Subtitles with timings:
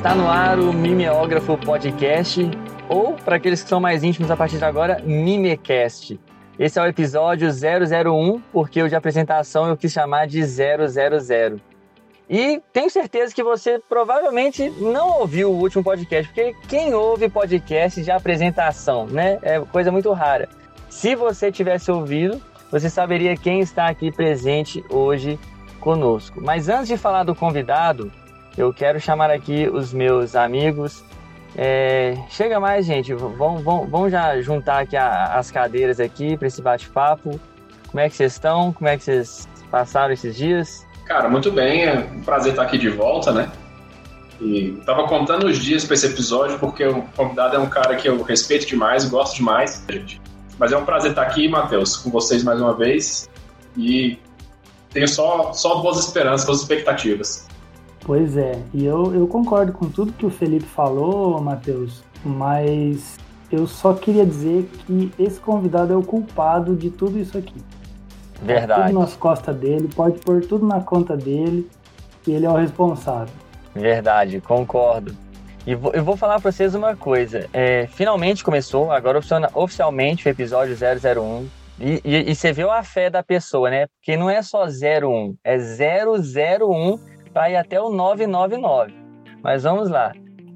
[0.00, 2.50] Está no ar o Mimeógrafo Podcast,
[2.88, 6.18] ou, para aqueles que são mais íntimos a partir de agora, Mimecast.
[6.58, 11.60] Esse é o episódio 001, porque o de apresentação eu quis chamar de 000.
[12.30, 18.02] E tenho certeza que você provavelmente não ouviu o último podcast, porque quem ouve podcast
[18.02, 19.38] de apresentação, né?
[19.42, 20.48] É coisa muito rara.
[20.88, 22.40] Se você tivesse ouvido,
[22.70, 25.38] você saberia quem está aqui presente hoje
[25.78, 26.40] conosco.
[26.40, 28.10] Mas antes de falar do convidado,
[28.60, 31.02] eu quero chamar aqui os meus amigos.
[31.56, 33.12] É, chega mais, gente.
[33.14, 37.40] Vamos, vamos, vamos já juntar aqui a, as cadeiras aqui para esse bate-papo.
[37.88, 38.72] Como é que vocês estão?
[38.72, 40.86] Como é que vocês passaram esses dias?
[41.06, 43.50] Cara, muito bem, é um prazer estar aqui de volta, né?
[44.40, 48.08] E tava contando os dias para esse episódio porque o convidado é um cara que
[48.08, 50.20] eu respeito demais, gosto demais, gente.
[50.58, 53.28] Mas é um prazer estar aqui, Matheus, com vocês mais uma vez.
[53.76, 54.18] E
[54.90, 57.49] tenho só, só boas esperanças, boas expectativas.
[58.10, 63.16] Pois é, e eu, eu concordo com tudo que o Felipe falou, Matheus, mas
[63.52, 67.54] eu só queria dizer que esse convidado é o culpado de tudo isso aqui.
[68.42, 68.88] Verdade.
[68.88, 71.70] tudo nas costas dele, pode pôr tudo na conta dele,
[72.26, 73.32] e ele é o responsável.
[73.76, 75.14] Verdade, concordo.
[75.64, 77.48] E vou, eu vou falar para vocês uma coisa.
[77.52, 79.20] É, finalmente começou, agora
[79.54, 81.46] oficialmente o episódio 001.
[81.78, 83.86] E, e, e, você viu a fé da pessoa, né?
[83.86, 86.98] Porque não é só 01, é 001
[87.50, 88.94] ir até o 999.
[89.42, 90.12] Mas vamos lá.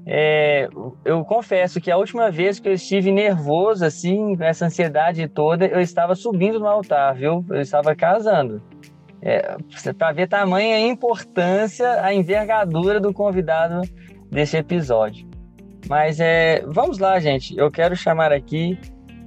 [0.07, 0.67] É,
[1.03, 5.65] eu confesso que a última vez que eu estive nervoso, assim, com essa ansiedade toda,
[5.65, 7.43] eu estava subindo no altar, viu?
[7.49, 8.61] Eu estava casando.
[9.21, 9.55] É,
[9.97, 13.81] para ver tamanha importância, a envergadura do convidado
[14.29, 15.27] desse episódio.
[15.89, 17.57] Mas é, vamos lá, gente.
[17.57, 18.77] Eu quero chamar aqui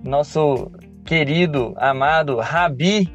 [0.05, 0.71] nosso
[1.05, 3.13] querido, amado Rabi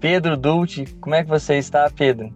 [0.00, 0.84] Pedro Dulce.
[1.00, 2.32] Como é que você está, Pedro?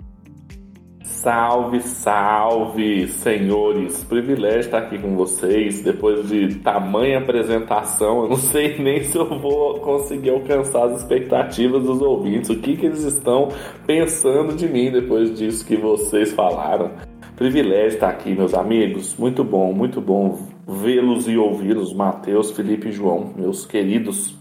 [1.04, 4.04] Salve, salve, senhores!
[4.04, 8.22] Privilégio estar aqui com vocês depois de tamanha apresentação.
[8.22, 12.50] Eu não sei nem se eu vou conseguir alcançar as expectativas dos ouvintes.
[12.50, 13.48] O que, que eles estão
[13.86, 16.90] pensando de mim depois disso que vocês falaram?
[17.36, 19.16] Privilégio estar aqui, meus amigos.
[19.16, 21.92] Muito bom, muito bom vê-los e ouvi-los.
[21.92, 24.36] Matheus, Felipe e João, meus queridos.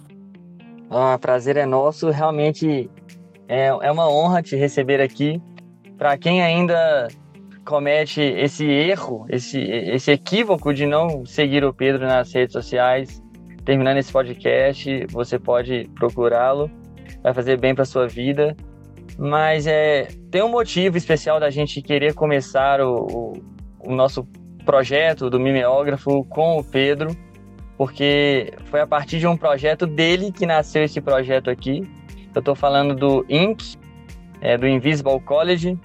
[0.89, 2.09] Ah, prazer é nosso.
[2.11, 2.89] Realmente
[3.47, 5.41] é, é uma honra te receber aqui
[6.01, 7.09] para quem ainda
[7.63, 13.21] comete esse erro, esse, esse equívoco de não seguir o Pedro nas redes sociais,
[13.63, 16.71] terminando esse podcast, você pode procurá-lo,
[17.21, 18.57] vai fazer bem para sua vida.
[19.15, 23.33] Mas é, tem um motivo especial da gente querer começar o, o,
[23.91, 24.23] o nosso
[24.65, 27.15] projeto do mimeógrafo com o Pedro,
[27.77, 31.87] porque foi a partir de um projeto dele que nasceu esse projeto aqui.
[32.33, 33.77] Eu estou falando do INC,
[34.41, 35.77] é, do Invisible College,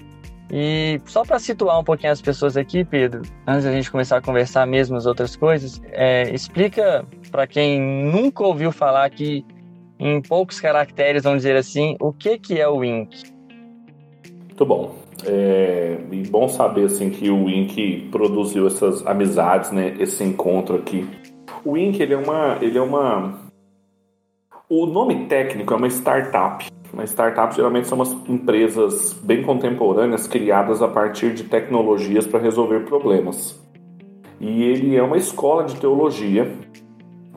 [0.51, 4.21] e só para situar um pouquinho as pessoas aqui, Pedro, antes da gente começar a
[4.21, 9.45] conversar mesmo as outras coisas, é, explica para quem nunca ouviu falar que,
[9.99, 13.33] em poucos caracteres, vamos dizer assim, o que, que é o Wink?
[14.49, 14.95] Muito bom.
[15.25, 15.77] É
[16.11, 19.95] e bom saber assim que o Wink produziu essas amizades, né?
[19.99, 21.09] Esse encontro aqui.
[21.65, 23.39] O Wink ele é uma, ele é uma,
[24.69, 26.67] o nome técnico é uma startup.
[26.97, 32.87] Uma startup geralmente são umas empresas bem contemporâneas criadas a partir de tecnologias para resolver
[32.87, 33.63] problemas.
[34.41, 36.51] E ele é uma escola de teologia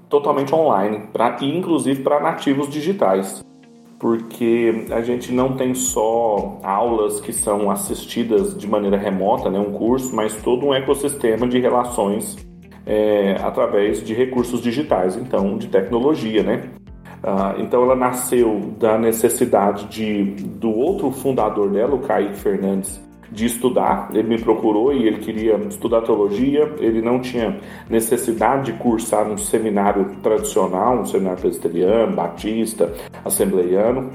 [0.07, 3.43] totalmente online, pra, inclusive para nativos digitais.
[3.99, 9.73] Porque a gente não tem só aulas que são assistidas de maneira remota, né, um
[9.73, 12.37] curso, mas todo um ecossistema de relações
[12.85, 16.69] é, através de recursos digitais, então de tecnologia, né?
[17.23, 22.99] Ah, então ela nasceu da necessidade de, do outro fundador dela, o Kaique Fernandes,
[23.31, 24.09] de estudar.
[24.13, 26.73] Ele me procurou e ele queria estudar teologia.
[26.79, 27.59] Ele não tinha
[27.89, 32.91] necessidade de cursar num seminário tradicional, um seminário presbiteriano, batista,
[33.23, 34.11] assembleiano.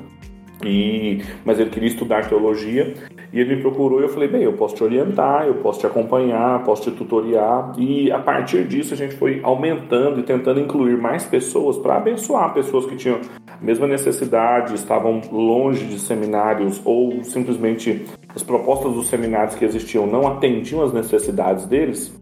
[0.63, 2.95] E, mas ele queria estudar teologia
[3.33, 5.87] e ele me procurou e eu falei, bem, eu posso te orientar, eu posso te
[5.87, 7.73] acompanhar, posso te tutoriar.
[7.77, 12.55] E a partir disso a gente foi aumentando e tentando incluir mais pessoas para abençoar
[12.55, 13.21] pessoas que tinham
[13.51, 18.05] a mesma necessidade, estavam longe de seminários ou simplesmente
[18.35, 22.17] as propostas dos seminários que existiam não atendiam às necessidades deles.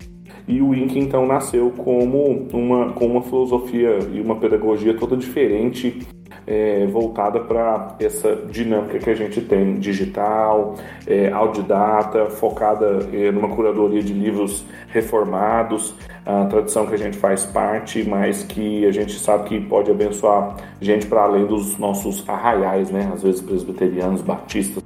[0.47, 6.07] E o INC então nasceu como uma, com uma filosofia e uma pedagogia toda diferente
[6.47, 10.75] é, voltada para essa dinâmica que a gente tem digital,
[11.07, 15.95] é, audidata, focada é, numa curadoria de livros reformados,
[16.25, 20.57] a tradição que a gente faz parte, mas que a gente sabe que pode abençoar
[20.81, 23.11] gente para além dos nossos arraiais, né?
[23.13, 24.83] às vezes presbiterianos, batistas,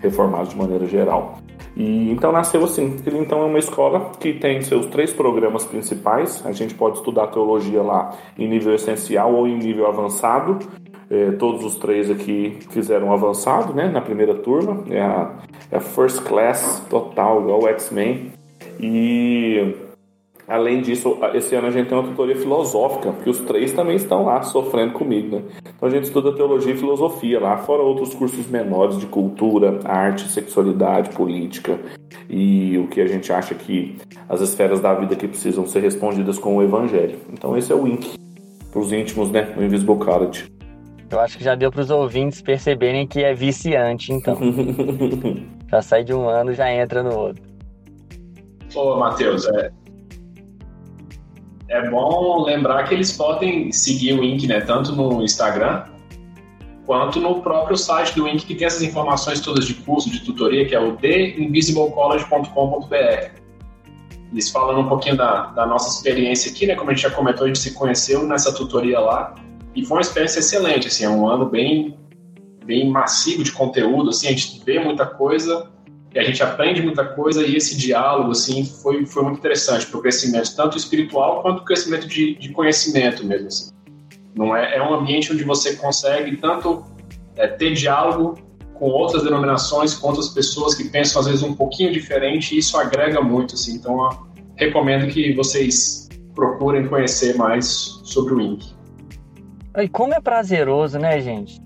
[0.00, 1.41] reformados de maneira geral.
[1.76, 2.96] E então nasceu assim.
[3.06, 6.44] Ele então é uma escola que tem seus três programas principais.
[6.44, 10.58] A gente pode estudar teologia lá em nível essencial ou em nível avançado.
[11.10, 13.88] É, todos os três aqui fizeram avançado, né?
[13.88, 14.84] Na primeira turma.
[14.90, 15.32] É a,
[15.70, 18.32] é a First Class total, igual o X-Men.
[18.80, 19.74] E
[20.52, 24.26] Além disso, esse ano a gente tem uma tutoria filosófica, que os três também estão
[24.26, 25.42] lá sofrendo comigo, né?
[25.74, 30.28] Então a gente estuda teologia e filosofia lá, fora outros cursos menores de cultura, arte,
[30.28, 31.80] sexualidade, política
[32.28, 33.96] e o que a gente acha que
[34.28, 37.18] as esferas da vida que precisam ser respondidas com o evangelho.
[37.32, 38.18] Então esse é o INC,
[38.70, 39.54] para os íntimos, né?
[39.56, 40.52] O Invisible College.
[41.10, 44.36] Eu acho que já deu para os ouvintes perceberem que é viciante, então.
[45.70, 47.42] já sai de um ano, já entra no outro.
[48.74, 49.70] Ô, Matheus, é,
[51.72, 55.86] é bom lembrar que eles podem seguir o Ink, né, tanto no Instagram
[56.84, 60.66] quanto no próprio site do Ink, que tem essas informações todas de curso, de tutoria,
[60.66, 63.40] que é o theinvisiblecollege.com.br.
[64.30, 67.44] Eles falam um pouquinho da, da nossa experiência aqui, né, como a gente já comentou,
[67.44, 69.34] a gente se conheceu nessa tutoria lá,
[69.74, 71.96] e foi uma experiência excelente, assim, é um ano bem,
[72.66, 75.71] bem massivo de conteúdo, assim, a gente vê muita coisa
[76.14, 79.98] e a gente aprende muita coisa e esse diálogo assim foi, foi muito interessante para
[79.98, 83.70] o crescimento tanto espiritual quanto o crescimento de, de conhecimento mesmo assim.
[84.34, 86.84] não é é um ambiente onde você consegue tanto
[87.36, 88.38] é, ter diálogo
[88.74, 92.76] com outras denominações com outras pessoas que pensam às vezes um pouquinho diferente e isso
[92.76, 94.10] agrega muito assim então ó,
[94.56, 97.66] recomendo que vocês procurem conhecer mais
[98.04, 98.74] sobre o INC.
[99.76, 101.60] E como é prazeroso, né, gente?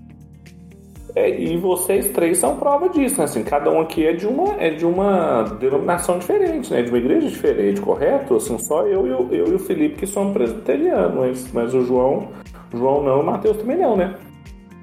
[1.17, 3.23] É, e vocês três são prova disso, né?
[3.23, 6.83] Assim, cada um aqui é de uma, é de uma denominação diferente, né?
[6.83, 8.35] De uma igreja diferente, correto?
[8.35, 12.29] Assim, só eu, eu, eu e o Felipe que somos presbiterianos, mas, mas o João,
[12.71, 14.15] o João não, o Mateus também não, né?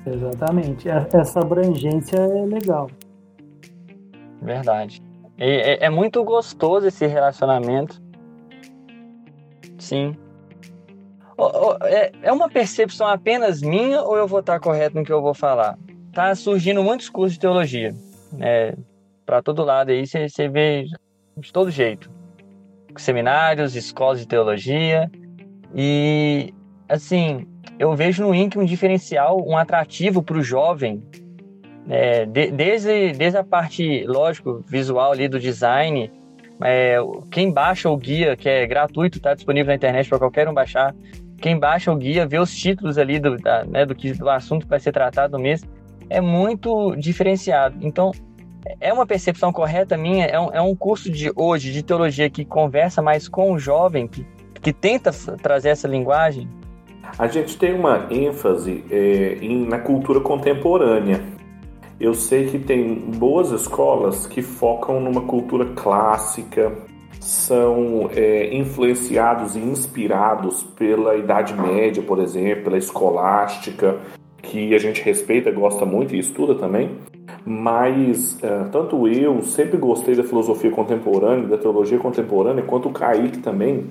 [0.04, 0.88] Exatamente.
[0.88, 2.90] É, essa abrangência é legal.
[4.42, 5.00] Verdade.
[5.38, 8.02] É, é, é muito gostoso esse relacionamento.
[9.78, 10.16] Sim.
[11.84, 15.32] É, é uma percepção apenas minha ou eu vou estar correto no que eu vou
[15.32, 15.78] falar?
[16.14, 17.94] Tá surgindo muitos cursos de teologia.
[18.32, 18.74] Né?
[19.26, 20.86] Para todo lado aí você vê
[21.36, 22.08] de todo jeito.
[22.96, 25.10] Seminários, escolas de teologia.
[25.74, 26.54] E,
[26.88, 27.46] assim,
[27.78, 31.02] eu vejo no INC um diferencial, um atrativo para o jovem.
[31.88, 36.10] É, de, desde, desde a parte, lógico, visual ali do design.
[36.62, 36.98] É,
[37.32, 40.94] quem baixa o guia, que é gratuito, está disponível na internet para qualquer um baixar.
[41.38, 44.62] Quem baixa o guia, vê os títulos ali do, da, né, do, que, do assunto
[44.62, 45.62] que vai ser tratado no mês
[46.08, 47.76] é muito diferenciado.
[47.80, 48.12] Então,
[48.80, 52.44] é uma percepção correta minha, é um, é um curso de hoje de teologia que
[52.44, 54.26] conversa mais com o jovem, que,
[54.60, 55.12] que tenta
[55.42, 56.48] trazer essa linguagem?
[57.18, 61.20] A gente tem uma ênfase é, em, na cultura contemporânea.
[62.00, 66.72] Eu sei que tem boas escolas que focam numa cultura clássica,
[67.20, 73.98] são é, influenciados e inspirados pela Idade Média, por exemplo, pela escolástica,
[74.44, 76.90] que a gente respeita, gosta muito e estuda também,
[77.44, 83.38] mas uh, tanto eu sempre gostei da filosofia contemporânea, da teologia contemporânea, quanto o Kaique
[83.38, 83.86] também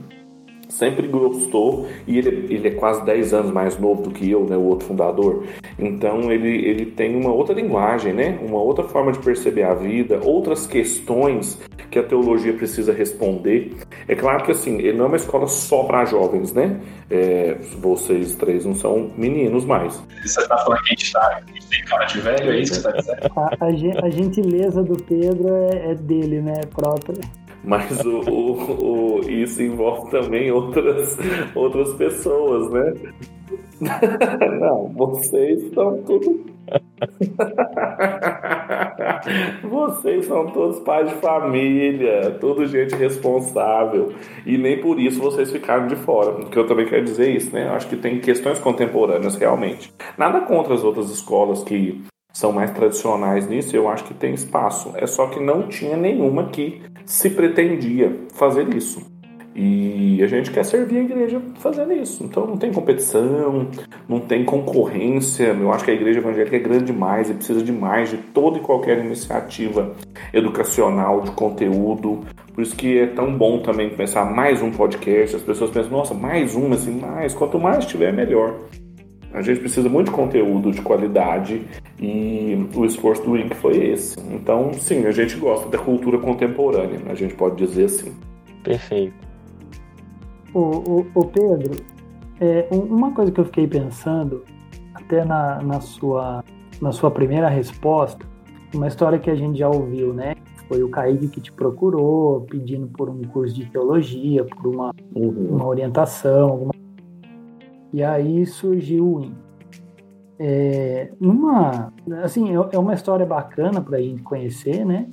[0.70, 4.58] sempre gostou, e ele, ele é quase 10 anos mais novo do que eu, né,
[4.58, 5.44] o outro fundador.
[5.78, 10.20] Então ele, ele tem uma outra linguagem, né, uma outra forma de perceber a vida,
[10.24, 11.60] outras questões
[11.92, 13.72] que a teologia precisa responder.
[14.08, 16.80] É claro que assim, ele não é uma escola só para jovens, né?
[17.10, 20.02] É, vocês três não são meninos mais.
[20.24, 22.74] Você está falando que a gente, tá, a gente tem cara de velho, é isso
[22.74, 23.34] que você está dizendo?
[23.36, 27.22] A, a, a gentileza do Pedro é, é dele, né, própria
[27.64, 31.18] mas o, o, o, isso envolve também outras,
[31.56, 32.94] outras pessoas, né?
[34.60, 36.53] Não, vocês são tudo.
[39.64, 44.14] vocês são todos pais de família, tudo gente responsável.
[44.46, 46.46] E nem por isso vocês ficaram de fora.
[46.46, 47.70] Que eu também quero dizer isso, né?
[47.70, 49.94] Acho que tem questões contemporâneas realmente.
[50.18, 54.92] Nada contra as outras escolas que são mais tradicionais nisso, eu acho que tem espaço.
[54.96, 59.13] É só que não tinha nenhuma que se pretendia fazer isso.
[59.56, 62.24] E a gente quer servir a igreja fazendo isso.
[62.24, 63.68] Então não tem competição,
[64.10, 65.46] não tem concorrência.
[65.46, 68.58] Eu acho que a igreja evangélica é grande demais e precisa de mais de toda
[68.58, 69.94] e qualquer iniciativa
[70.34, 72.22] educacional, de conteúdo.
[72.54, 75.36] Por isso que é tão bom também começar mais um podcast.
[75.36, 77.36] As pessoas pensam, nossa, mais um, assim, mais.
[77.36, 78.60] Quanto mais tiver, melhor.
[79.34, 81.64] A gente precisa muito de conteúdo de qualidade
[82.00, 84.20] e o esforço do Ink foi esse.
[84.32, 88.14] Então, sim, a gente gosta da cultura contemporânea, a gente pode dizer assim.
[88.64, 89.33] Perfeito.
[90.54, 91.84] O, o, o Pedro,
[92.40, 94.44] é, uma coisa que eu fiquei pensando,
[94.94, 96.44] até na, na, sua,
[96.82, 98.26] na sua primeira resposta,
[98.74, 100.36] uma história que a gente já ouviu, né?
[100.74, 105.50] foi o Kaique que te procurou, pedindo por um curso de teologia, por uma, uhum.
[105.52, 106.74] uma orientação, alguma...
[107.92, 109.36] e aí surgiu o IN.
[110.40, 111.94] É, numa,
[112.24, 115.08] assim, é, é uma história bacana para a gente conhecer, né?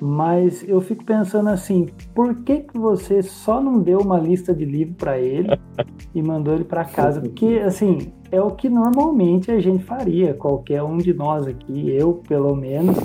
[0.00, 4.64] Mas eu fico pensando assim, por que, que você só não deu uma lista de
[4.64, 5.48] livros para ele
[6.14, 7.20] e mandou ele para casa?
[7.20, 12.14] Porque, assim, é o que normalmente a gente faria, qualquer um de nós aqui, eu
[12.26, 12.96] pelo menos,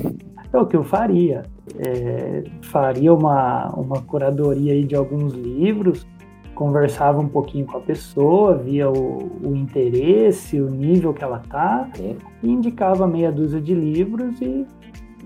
[0.54, 1.44] é o que eu faria.
[1.78, 6.08] É, faria uma, uma curadoria aí de alguns livros,
[6.54, 11.90] conversava um pouquinho com a pessoa, via o, o interesse, o nível que ela tá,
[11.96, 12.16] Sim.
[12.42, 14.66] e indicava meia dúzia de livros e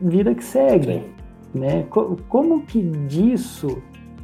[0.01, 0.93] vida que segue.
[0.93, 1.18] Sim.
[1.53, 1.85] Né?
[2.27, 3.81] Como que disso,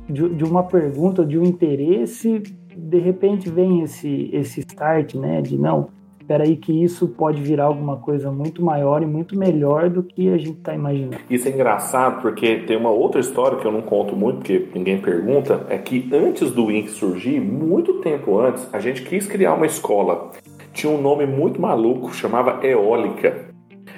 [0.08, 2.42] de, uma pergunta, de um interesse,
[2.76, 5.42] de repente vem esse, esse start, né?
[5.42, 5.90] De não,
[6.20, 10.30] espera aí que isso pode virar alguma coisa muito maior e muito melhor do que
[10.30, 11.18] a gente está imaginando.
[11.30, 15.00] Isso é engraçado porque tem uma outra história que eu não conto muito, porque ninguém
[15.00, 19.66] pergunta, é que antes do Wink surgir, muito tempo antes, a gente quis criar uma
[19.66, 20.32] escola.
[20.74, 23.55] Tinha um nome muito maluco, chamava Eólica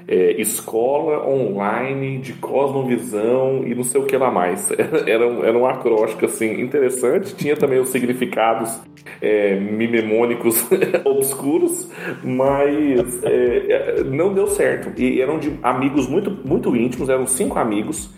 [0.08, 4.72] é, escola online de cosmovisão e não sei o que lá mais.
[5.06, 8.80] Era, um, era um acróstico assim interessante, tinha também os significados
[9.22, 10.66] é, mimemônicos
[11.04, 11.90] obscuros,
[12.24, 14.92] mas é, é, não deu certo.
[15.00, 18.10] E eram de amigos muito, muito íntimos, eram cinco amigos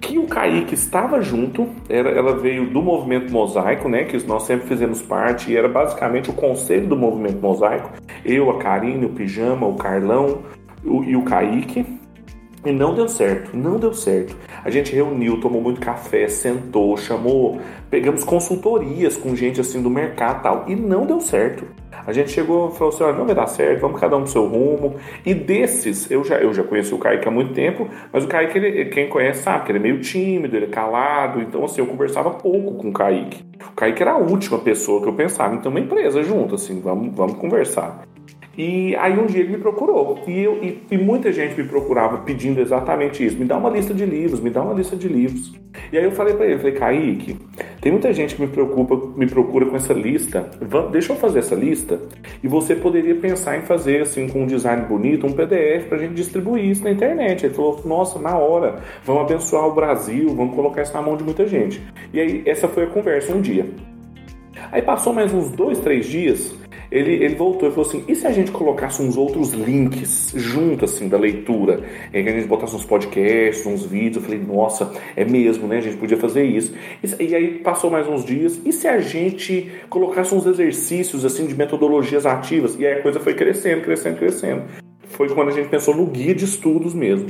[0.00, 4.66] que o Kaique estava junto, era, ela veio do movimento mosaico, né, que nós sempre
[4.66, 7.90] fizemos parte, e era basicamente o conselho do movimento mosaico.
[8.24, 10.38] Eu, a Karine, o Pijama, o Carlão,
[10.88, 11.84] o, e o Kaique.
[12.64, 14.36] E não deu certo, não deu certo.
[14.64, 20.40] A gente reuniu, tomou muito café, sentou, chamou, pegamos consultorias com gente assim do mercado
[20.40, 21.64] e tal, e não deu certo.
[22.06, 24.30] A gente chegou e falou assim: olha, não vai dar certo, vamos cada um pro
[24.30, 24.96] seu rumo.
[25.24, 28.58] E desses, eu já, eu já conheci o Kaique há muito tempo, mas o Kaique,
[28.58, 31.86] ele, quem conhece sabe que ele é meio tímido, ele é calado, então assim, eu
[31.86, 33.44] conversava pouco com o Kaique.
[33.70, 36.80] O Kaique era a última pessoa que eu pensava em ter uma empresa junto, assim,
[36.80, 38.07] vamos, vamos conversar.
[38.58, 42.18] E aí um dia ele me procurou e, eu, e, e, muita gente me procurava
[42.18, 43.38] pedindo exatamente isso.
[43.38, 45.52] Me dá uma lista de livros, me dá uma lista de livros.
[45.92, 47.36] E aí eu falei para ele, falei, Kaique,
[47.80, 50.50] tem muita gente que me preocupa, me procura com essa lista.
[50.90, 52.00] Deixa eu fazer essa lista
[52.42, 56.00] e você poderia pensar em fazer assim com um design bonito, um PDF para a
[56.00, 57.46] gente distribuir isso na internet.
[57.46, 61.22] Ele falou, nossa, na hora, vamos abençoar o Brasil, vamos colocar isso na mão de
[61.22, 61.80] muita gente.
[62.12, 63.66] E aí essa foi a conversa um dia.
[64.70, 66.54] Aí passou mais uns dois, três dias,
[66.90, 70.84] ele, ele voltou e falou assim: e se a gente colocasse uns outros links junto,
[70.84, 71.82] assim, da leitura?
[72.12, 74.16] E que a gente botasse uns podcasts, uns vídeos.
[74.16, 75.78] Eu falei: nossa, é mesmo, né?
[75.78, 76.74] A gente podia fazer isso.
[77.02, 81.46] E, e aí passou mais uns dias: e se a gente colocasse uns exercícios, assim,
[81.46, 82.78] de metodologias ativas?
[82.78, 84.62] E aí a coisa foi crescendo, crescendo, crescendo.
[85.08, 87.28] Foi quando a gente pensou no guia de estudos mesmo.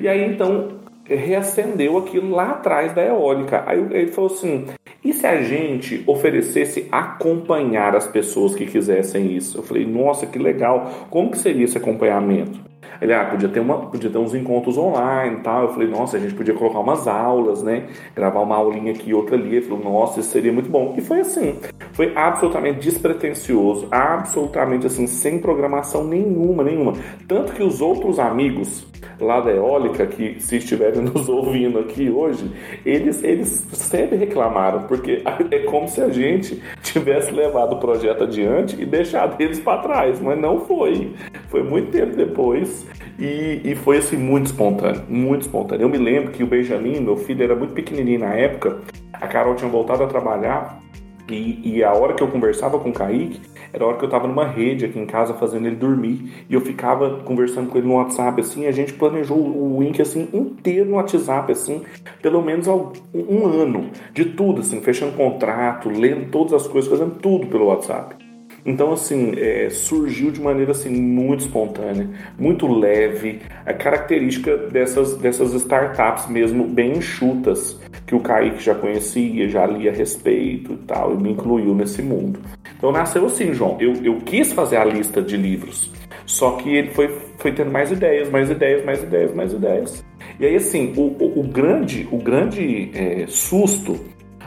[0.00, 3.64] E aí então reacendeu aquilo lá atrás da eólica.
[3.66, 4.66] Aí ele falou assim:
[5.04, 9.58] e se a gente oferecesse acompanhar as pessoas que quisessem isso?
[9.58, 11.06] Eu falei, nossa, que legal.
[11.10, 12.58] Como que seria esse acompanhamento?
[13.00, 15.62] Ele, ah, podia ter, uma, podia ter uns encontros online e tal.
[15.62, 17.86] Eu falei, nossa, a gente podia colocar umas aulas, né?
[18.14, 19.56] Gravar uma aulinha aqui outra ali.
[19.56, 20.94] Ele falou, nossa, isso seria muito bom.
[20.96, 21.58] E foi assim.
[21.92, 26.94] Foi absolutamente despretensioso, absolutamente assim, sem programação nenhuma, nenhuma.
[27.28, 28.86] Tanto que os outros amigos
[29.20, 32.50] lá da Eólica, que se estiverem nos ouvindo aqui hoje,
[32.84, 38.80] eles, eles sempre reclamaram, porque é como se a gente tivesse levado o projeto adiante
[38.80, 41.12] e deixado eles para trás, mas não foi.
[41.48, 42.73] Foi muito tempo depois
[43.18, 45.84] e, e foi assim muito espontâneo, muito espontâneo.
[45.84, 48.80] Eu me lembro que o Benjamin, meu filho, era muito pequenininho na época,
[49.12, 50.82] a Carol tinha voltado a trabalhar
[51.28, 53.40] e, e, a hora que eu conversava com o Kaique,
[53.72, 56.44] era a hora que eu tava numa rede aqui em casa fazendo ele dormir.
[56.48, 60.28] E eu ficava conversando com ele no WhatsApp, assim, a gente planejou o Wink, assim,
[60.32, 61.82] inteiro no WhatsApp, assim,
[62.20, 63.90] pelo menos um ano.
[64.12, 68.23] De tudo, assim, fechando contrato, lendo todas as coisas, fazendo tudo pelo WhatsApp.
[68.66, 75.52] Então, assim, é, surgiu de maneira assim, muito espontânea, muito leve, a característica dessas, dessas
[75.52, 81.14] startups mesmo bem enxutas, que o Kaique já conhecia, já lia a respeito e tal,
[81.14, 82.40] e me incluiu nesse mundo.
[82.76, 83.76] Então nasceu assim, João.
[83.80, 85.92] Eu, eu quis fazer a lista de livros,
[86.24, 90.04] só que ele foi, foi tendo mais ideias, mais ideias, mais ideias, mais ideias.
[90.40, 94.00] E aí, assim, o, o, o grande, o grande é, susto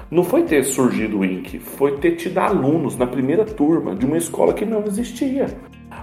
[0.10, 4.18] não foi ter surgido o INC, foi ter tido alunos na primeira turma de uma
[4.18, 5.48] escola que não existia.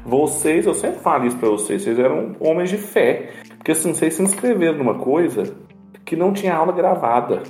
[0.05, 4.15] Vocês, eu sempre falo isso para vocês, vocês eram homens de fé, porque assim, vocês
[4.15, 5.55] se inscreveram numa coisa
[6.05, 7.43] que não tinha aula gravada,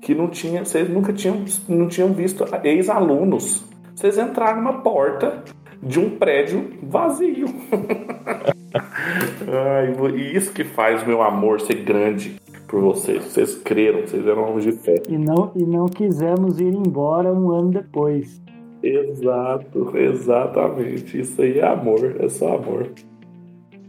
[0.00, 3.64] que não tinha, vocês nunca tinham, não tinham visto ex-alunos.
[3.94, 5.42] Vocês entraram numa porta
[5.82, 7.46] de um prédio vazio.
[8.76, 12.36] Ai, e isso que faz meu amor ser grande
[12.68, 13.24] por vocês.
[13.24, 14.94] Vocês creram, vocês eram homens de fé.
[15.08, 18.40] E não, e não quisemos ir embora um ano depois.
[18.82, 21.20] Exato, exatamente.
[21.20, 22.92] Isso aí é amor, é só amor.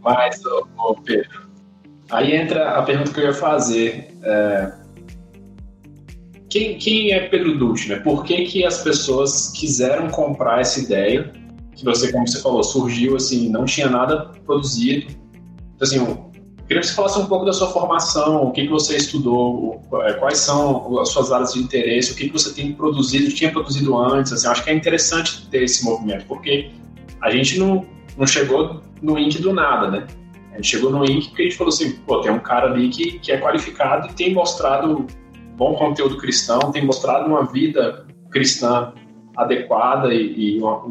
[0.02, 1.48] Mas, ô, ô Pedro,
[2.10, 4.14] aí entra a pergunta que eu ia fazer.
[4.22, 4.72] É...
[6.48, 7.96] Quem, quem é Pedro Dutti, né?
[7.96, 11.32] Por que, que as pessoas quiseram comprar essa ideia?
[11.76, 15.12] Que você, como você falou, surgiu assim, não tinha nada produzido.
[15.74, 16.27] Então, assim,
[16.68, 20.12] Queria que você falasse um pouco da sua formação, o que, que você estudou, é,
[20.12, 23.96] quais são as suas áreas de interesse, o que, que você tem produzido, tinha produzido
[23.96, 24.34] antes.
[24.34, 26.70] Assim, acho que é interessante ter esse movimento, porque
[27.22, 27.86] a gente não,
[28.18, 30.06] não chegou no INC do nada, né?
[30.52, 32.90] A gente chegou no INC porque a gente falou assim, pô, tem um cara ali
[32.90, 35.06] que, que é qualificado e tem mostrado
[35.56, 38.92] bom conteúdo cristão, tem mostrado uma vida cristã
[39.34, 40.84] adequada e, e uma,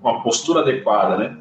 [0.00, 1.36] uma postura adequada, né?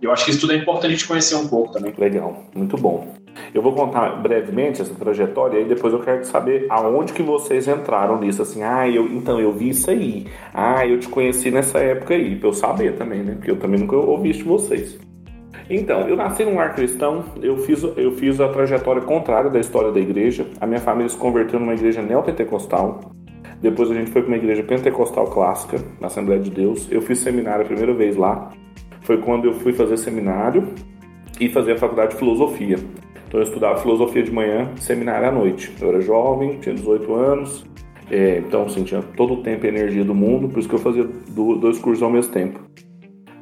[0.00, 1.92] Eu acho que isso tudo é importante a gente conhecer um pouco também.
[1.98, 3.25] Legal, muito bom.
[3.54, 8.18] Eu vou contar brevemente essa trajetória e depois eu quero saber aonde que vocês entraram
[8.20, 12.14] nisso, assim, ah, eu, então eu vi isso aí, ah, eu te conheci nessa época
[12.14, 14.98] aí, pra eu saber também, né, porque eu também nunca ouvi isso de vocês.
[15.68, 19.90] Então, eu nasci num lar cristão, eu fiz, eu fiz a trajetória contrária da história
[19.90, 23.00] da igreja, a minha família se converteu numa igreja neopentecostal,
[23.60, 27.18] depois a gente foi para uma igreja pentecostal clássica, na Assembleia de Deus, eu fiz
[27.18, 28.52] seminário a primeira vez lá,
[29.00, 30.68] foi quando eu fui fazer seminário
[31.40, 32.76] e fazer a faculdade de filosofia.
[33.26, 35.72] Então eu estudava filosofia de manhã, seminário à noite.
[35.80, 37.66] Eu era jovem, tinha 18 anos,
[38.10, 40.78] é, então assim, tinha todo o tempo e energia do mundo, por isso que eu
[40.78, 42.60] fazia dois cursos ao mesmo tempo.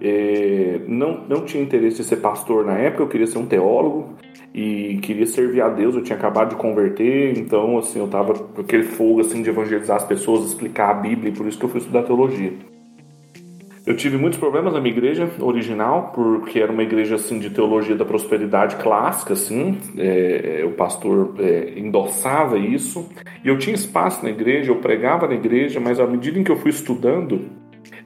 [0.01, 4.15] É, não, não tinha interesse em ser pastor na época, eu queria ser um teólogo
[4.55, 8.61] e queria servir a Deus, eu tinha acabado de converter, então assim, eu tava com
[8.61, 11.69] aquele fogo assim de evangelizar as pessoas, explicar a Bíblia, e por isso que eu
[11.69, 12.53] fui estudar teologia.
[13.87, 17.95] Eu tive muitos problemas na minha igreja original, porque era uma igreja assim de teologia
[17.95, 19.79] da prosperidade clássica, assim.
[19.99, 23.07] É, o pastor é, endossava isso.
[23.45, 26.51] E eu tinha espaço na igreja, eu pregava na igreja, mas à medida em que
[26.51, 27.43] eu fui estudando,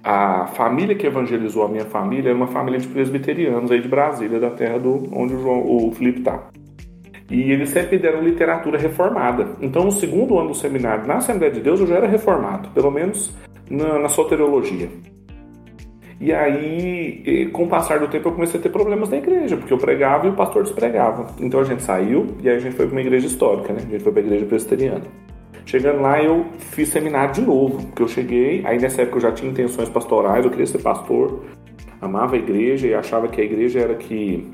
[0.02, 4.40] a família que evangelizou a minha família era uma família de presbiterianos aí de Brasília,
[4.40, 6.48] da terra do onde o, João, o Felipe está.
[7.30, 9.50] E eles sempre deram literatura reformada.
[9.60, 12.90] Então, no segundo ano do seminário na Assembleia de Deus, eu já era reformado, pelo
[12.90, 13.32] menos
[13.70, 14.88] na, na soteriologia.
[16.20, 19.72] E aí, com o passar do tempo, eu comecei a ter problemas na igreja, porque
[19.72, 21.28] eu pregava e o pastor despregava.
[21.38, 23.80] Então a gente saiu e aí a gente foi para uma igreja histórica, né?
[23.86, 25.04] A gente foi para a igreja presbiteriana.
[25.64, 29.32] Chegando lá, eu fiz seminário de novo, porque eu cheguei, aí nessa época eu já
[29.32, 31.44] tinha intenções pastorais, eu queria ser pastor,
[32.00, 34.50] amava a igreja e achava que a igreja era que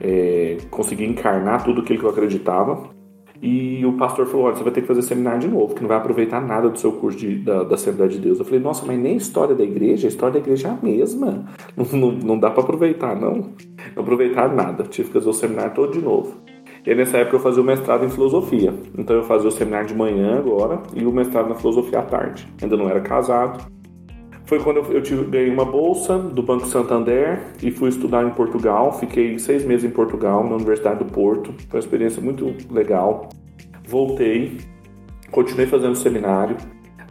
[0.00, 2.90] é, conseguia encarnar tudo aquilo que eu acreditava.
[3.40, 5.88] E o pastor falou: Olha, você vai ter que fazer seminário de novo, que não
[5.88, 8.38] vai aproveitar nada do seu curso de, da, da Assembleia de Deus.
[8.38, 10.78] Eu falei: Nossa, mas nem a história da igreja, a história da igreja é a
[10.82, 11.44] mesma.
[11.76, 13.52] Não, não, não dá para aproveitar, não.
[13.94, 14.84] Não aproveitar nada.
[14.84, 16.36] Tive que fazer o seminário todo de novo.
[16.84, 18.74] E aí, nessa época eu fazia o mestrado em filosofia.
[18.96, 22.48] Então eu fazia o seminário de manhã agora e o mestrado na filosofia à tarde.
[22.60, 23.77] Ainda não era casado.
[24.48, 28.98] Foi quando eu, tive, ganhei uma bolsa do Banco Santander e fui estudar em Portugal.
[28.98, 31.52] Fiquei seis meses em Portugal, na Universidade do Porto.
[31.68, 33.28] Foi uma experiência muito legal.
[33.86, 34.56] Voltei,
[35.30, 36.56] continuei fazendo seminário.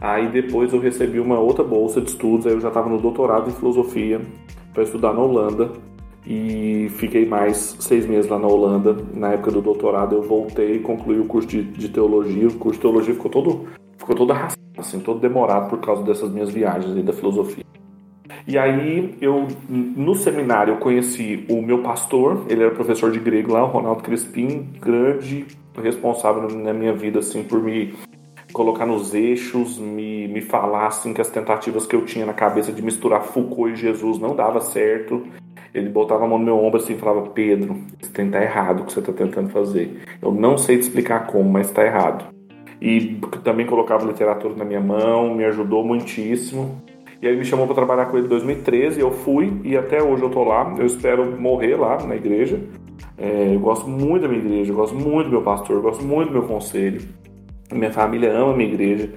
[0.00, 2.44] Aí depois eu recebi uma outra bolsa de estudos.
[2.44, 4.20] Aí eu já estava no doutorado em filosofia
[4.74, 5.70] para estudar na Holanda.
[6.26, 8.96] E fiquei mais seis meses lá na Holanda.
[9.14, 12.48] Na época do doutorado eu voltei concluí o curso de, de teologia.
[12.48, 16.30] O curso de teologia ficou todo, ficou todo arrastado assim, todo demorado por causa dessas
[16.30, 17.64] minhas viagens aí da filosofia.
[18.46, 23.52] E aí eu no seminário eu conheci o meu pastor, ele era professor de grego
[23.52, 25.46] lá, o Ronaldo Crespim, grande
[25.82, 27.94] responsável na minha vida assim por me
[28.52, 32.72] colocar nos eixos, me, me falar assim que as tentativas que eu tinha na cabeça
[32.72, 35.26] de misturar Foucault e Jesus não dava certo.
[35.74, 38.84] Ele botava a mão no meu ombro assim e falava: Pedro, você tá errado o
[38.84, 40.02] que você está tentando fazer.
[40.22, 42.37] Eu não sei te explicar como, mas está errado
[42.80, 46.80] e também colocava literatura na minha mão, me ajudou muitíssimo.
[47.20, 50.22] E aí me chamou para trabalhar com ele em 2013, eu fui e até hoje
[50.22, 50.74] eu tô lá.
[50.78, 52.60] Eu espero morrer lá na igreja.
[53.16, 56.04] É, eu gosto muito da minha igreja, eu gosto muito do meu pastor, eu gosto
[56.04, 57.02] muito do meu conselho.
[57.72, 59.12] Minha família ama a minha igreja.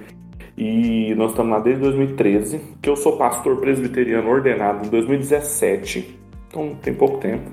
[0.58, 6.18] E nós estamos lá desde 2013, que eu sou pastor presbiteriano ordenado em 2017.
[6.48, 7.50] Então tem pouco tempo.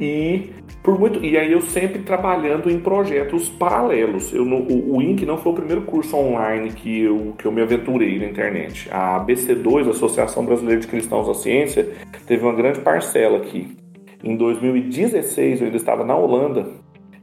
[0.00, 0.50] E
[0.88, 4.32] por muito e aí eu sempre trabalhando em projetos paralelos.
[4.32, 7.60] Eu, o, o INC não foi o primeiro curso online que eu, que eu me
[7.60, 8.88] aventurei na internet.
[8.90, 11.90] A ABC2, Associação Brasileira de Cristãos da Ciência,
[12.26, 13.76] teve uma grande parcela aqui.
[14.24, 16.66] Em 2016, eu ainda estava na Holanda,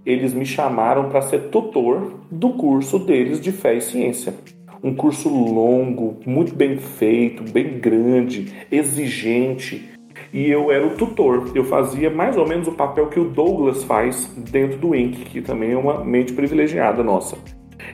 [0.05, 4.35] eles me chamaram para ser tutor do curso deles de fé e ciência.
[4.83, 9.94] Um curso longo, muito bem feito, bem grande, exigente
[10.33, 11.51] e eu era o tutor.
[11.55, 15.41] Eu fazia mais ou menos o papel que o Douglas faz dentro do INC, que
[15.41, 17.37] também é uma mente privilegiada nossa.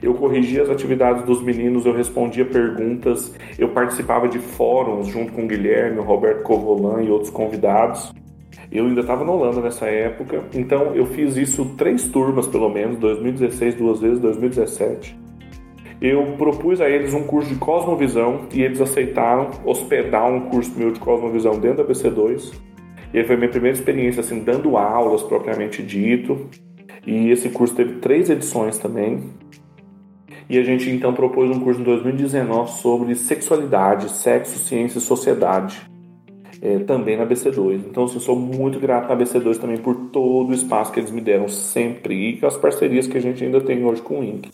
[0.02, 5.44] Eu corrigia as atividades dos meninos, eu respondia perguntas, eu participava de fóruns junto com
[5.44, 8.13] o Guilherme, o Roberto Covolan e outros convidados.
[8.72, 12.98] Eu ainda estava na Holanda nessa época, então eu fiz isso três turmas pelo menos,
[13.00, 15.21] 2016 duas vezes, 2017.
[16.02, 20.92] Eu propus a eles um curso de Cosmovisão e eles aceitaram hospedar um curso meu
[20.92, 22.54] de Cosmovisão dentro da BC2.
[23.14, 26.50] E foi minha primeira experiência assim dando aulas propriamente dito.
[27.06, 29.30] E esse curso teve três edições também.
[30.50, 35.82] E a gente então propôs um curso em 2019 sobre sexualidade, sexo, ciência e sociedade
[36.64, 37.84] é, também na BC2.
[37.90, 41.22] Então, assim, sou muito grato à BC2 também por todo o espaço que eles me
[41.22, 44.50] deram sempre e com as parcerias que a gente ainda tem hoje com o INC.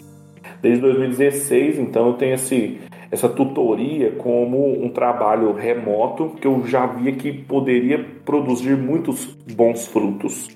[0.61, 2.79] Desde 2016, então, eu tenho esse,
[3.11, 9.85] essa tutoria como um trabalho remoto que eu já via que poderia produzir muitos bons
[9.87, 10.49] frutos.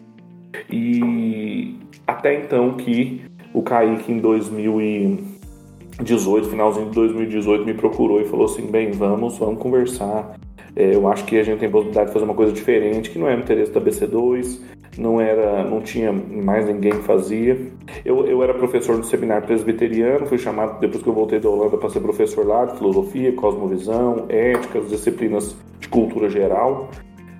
[0.71, 1.75] E
[2.07, 3.21] até então que
[3.53, 9.61] o Kaique em 2018, finalzinho de 2018, me procurou e falou assim: bem, vamos, vamos
[9.61, 10.39] conversar.
[10.75, 13.27] É, eu acho que a gente tem possibilidade de fazer uma coisa diferente, que não
[13.27, 14.59] é no interesse da BC2,
[14.97, 17.57] não era, não tinha mais ninguém que fazia.
[18.03, 21.77] Eu, eu era professor no seminário presbiteriano, fui chamado depois que eu voltei da Holanda
[21.77, 26.89] para ser professor lá de filosofia, cosmovisão, ética, as disciplinas de cultura geral.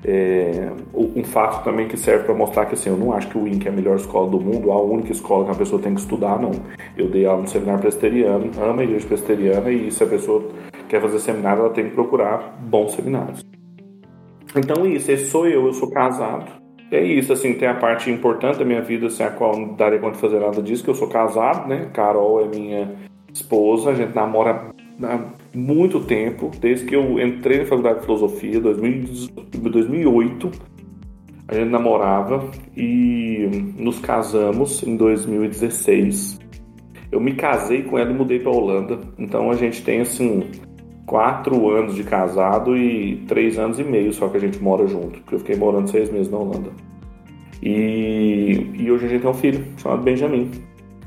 [0.04, 3.48] É, um fato também que serve para mostrar que assim, eu não acho que o
[3.48, 6.02] INC é a melhor escola do mundo, a única escola que a pessoa tem que
[6.02, 6.52] estudar, não.
[6.98, 10.44] Eu dei aula no seminário presbiteriano, amo a igreja presbiteriana e se a pessoa
[10.92, 13.42] quer fazer seminário, ela tem que procurar bons seminários.
[14.54, 16.52] Então, isso, esse sou eu, eu sou casado.
[16.92, 20.00] É isso, assim, tem a parte importante da minha vida, assim, a qual não daria
[20.00, 21.90] conta de fazer nada disso, que eu sou casado, né?
[21.94, 22.94] Carol é minha
[23.34, 24.70] esposa, a gente namora
[25.02, 25.20] há
[25.56, 30.52] muito tempo, desde que eu entrei na faculdade de filosofia, 2008,
[31.48, 36.38] a gente namorava e nos casamos em 2016.
[37.10, 40.44] Eu me casei com ela e mudei para Holanda, então a gente tem assim
[41.06, 45.20] quatro anos de casado e três anos e meio só que a gente mora junto,
[45.20, 46.70] porque eu fiquei morando seis meses na Holanda.
[47.62, 50.50] E, e hoje a gente tem um filho chamado Benjamin.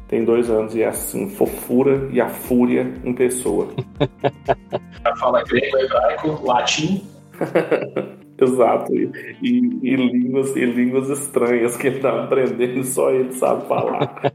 [0.07, 3.68] Tem dois anos e é assim, fofura e a fúria em pessoa.
[5.18, 7.02] Fala grego, hebraico, latim.
[8.37, 9.11] Exato, e,
[9.42, 14.22] e, e, línguas, e línguas estranhas que ele tá aprendendo e só ele sabe falar.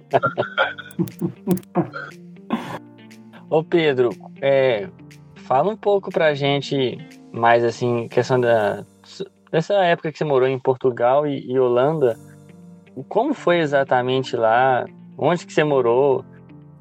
[3.49, 4.09] Ô Pedro,
[4.41, 4.87] é,
[5.49, 6.95] Fala um pouco pra gente
[7.31, 8.85] mais assim, questão da
[9.51, 12.15] dessa época que você morou em Portugal e, e Holanda.
[13.07, 14.85] Como foi exatamente lá?
[15.17, 16.19] Onde que você morou?
[16.19, 16.23] O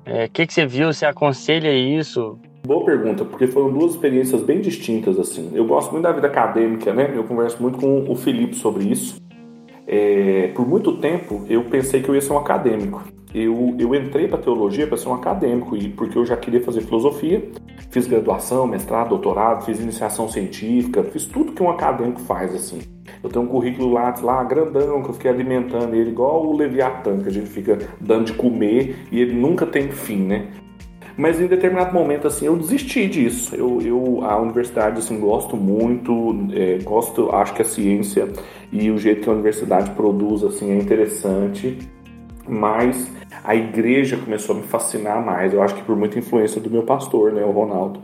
[0.04, 0.92] é, que, que você viu?
[0.92, 2.38] Você aconselha isso?
[2.66, 5.50] Boa pergunta, porque foram duas experiências bem distintas assim.
[5.54, 7.10] Eu gosto muito da vida acadêmica, né?
[7.14, 9.18] Eu converso muito com o Felipe sobre isso.
[9.86, 13.02] É, por muito tempo eu pensei que eu ia ser um acadêmico.
[13.34, 17.46] Eu, eu entrei para teologia para ser um acadêmico, porque eu já queria fazer filosofia,
[17.90, 22.80] fiz graduação, mestrado, doutorado, fiz iniciação científica, fiz tudo que um acadêmico faz assim.
[23.22, 27.18] Eu tenho um currículo lá, lá grandão que eu fiquei alimentando ele igual o Leviatã,
[27.18, 30.46] que a gente fica dando de comer e ele nunca tem fim, né?
[31.18, 33.54] Mas em determinado momento, assim, eu desisti disso.
[33.56, 38.28] Eu, eu a universidade, assim, gosto muito, é, gosto, acho que a ciência
[38.70, 41.76] e o jeito que a universidade produz, assim, é interessante.
[42.48, 43.10] Mas
[43.44, 45.52] a igreja começou a me fascinar mais.
[45.52, 48.00] Eu acho que por muita influência do meu pastor, né, o Ronaldo.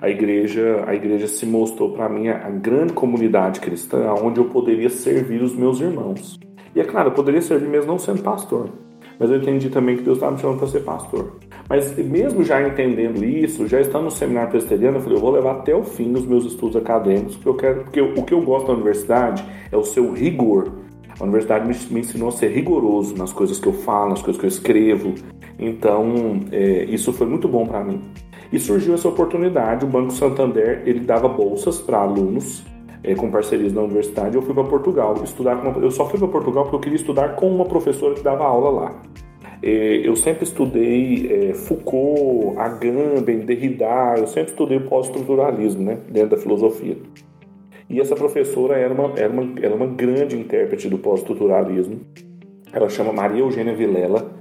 [0.00, 4.88] A igreja, a igreja se mostrou para mim a, grande comunidade cristã, onde eu poderia
[4.88, 6.38] servir os meus irmãos.
[6.74, 8.70] E é claro, eu poderia servir mesmo não sendo pastor.
[9.18, 11.36] Mas eu entendi também que Deus estava me chamando para ser pastor.
[11.68, 15.52] Mas mesmo já entendendo isso, já estando no seminário presbiteriano, eu falei, eu vou levar
[15.52, 18.66] até o fim os meus estudos acadêmicos, porque eu quero, porque o que eu gosto
[18.66, 20.83] da universidade é o seu rigor.
[21.18, 24.46] A universidade me, ensinou a ser rigoroso nas coisas que eu falo, nas coisas que
[24.46, 25.14] eu escrevo.
[25.58, 28.00] Então, é, isso foi muito bom para mim.
[28.52, 32.64] E surgiu essa oportunidade, o Banco Santander, ele dava bolsas para alunos
[33.02, 35.56] é, com parcerias na universidade, eu fui para Portugal estudar.
[35.56, 38.44] Uma, eu só fui para Portugal porque eu queria estudar com uma professora que dava
[38.44, 39.02] aula lá.
[39.62, 46.30] É, eu sempre estudei é, Foucault, Agamben, Derrida, eu sempre estudei o pós-estruturalismo, né, dentro
[46.30, 46.96] da filosofia.
[47.88, 52.00] E essa professora era uma, era uma, era uma grande intérprete do pós-estruturalismo.
[52.72, 54.38] Ela chama Maria Eugênia Vilela.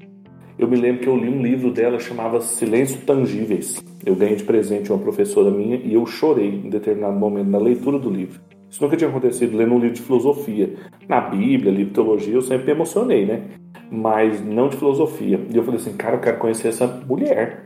[0.57, 3.83] Eu me lembro que eu li um livro dela chamava Silêncio Tangíveis.
[4.05, 7.99] Eu ganhei de presente uma professora minha e eu chorei em determinado momento na leitura
[7.99, 8.39] do livro.
[8.69, 10.73] Isso nunca tinha acontecido lendo um livro de filosofia.
[11.07, 13.43] Na Bíblia, livro de teologia, eu sempre me emocionei, né?
[13.91, 15.39] Mas não de filosofia.
[15.53, 17.65] E eu falei assim, cara, eu quero conhecer essa mulher.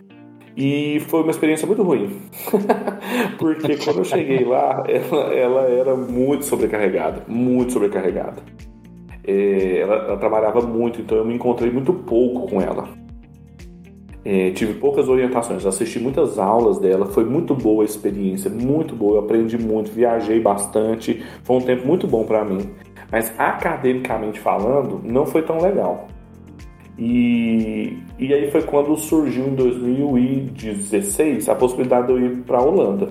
[0.57, 2.19] E foi uma experiência muito ruim.
[3.37, 7.21] Porque quando eu cheguei lá, ela, ela, era muito sobrecarregada.
[7.27, 8.41] Muito sobrecarregada.
[9.23, 12.89] É, ela, ela, trabalhava muito, então eu me encontrei muito pouco com ela.
[14.25, 19.17] É, tive poucas orientações, assisti muitas aulas dela, foi muito boa a experiência, muito boa,
[19.17, 22.71] eu aprendi muito, viajei bastante, foi um tempo muito bom para mim.
[23.11, 26.07] Mas academicamente falando, não foi tão legal.
[26.97, 32.61] E, e aí foi quando surgiu em 2016 a possibilidade de eu ir para a
[32.61, 33.09] Holanda.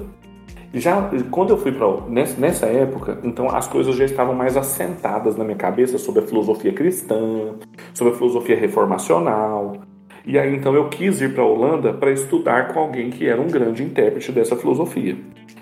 [0.74, 5.36] Já quando eu fui para nessa, nessa época, então as coisas já estavam mais assentadas
[5.36, 7.54] na minha cabeça sobre a filosofia cristã,
[7.94, 9.76] sobre a filosofia reformacional.
[10.26, 13.40] E aí então eu quis ir para a Holanda para estudar com alguém que era
[13.40, 15.16] um grande intérprete dessa filosofia,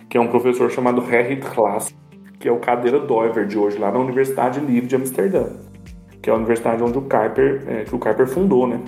[0.08, 1.94] que é um professor chamado Gerrit Klaas,
[2.40, 5.73] que é o cadeira Doiver de hoje lá na Universidade Livre de Amsterdã
[6.24, 8.80] que é a universidade onde o Kuiper, é, que o Kuiper fundou, né?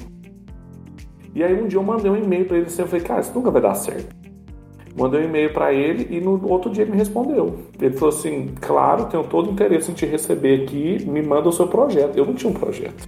[1.34, 3.32] E aí um dia eu mandei um e-mail para ele assim, eu falei, cara, isso
[3.34, 4.16] nunca vai dar certo.
[4.98, 7.58] Mandei um e-mail para ele e no outro dia ele me respondeu.
[7.78, 11.52] Ele falou assim, claro, tenho todo o interesse em te receber aqui, me manda o
[11.52, 12.16] seu projeto.
[12.16, 13.06] Eu não tinha um projeto.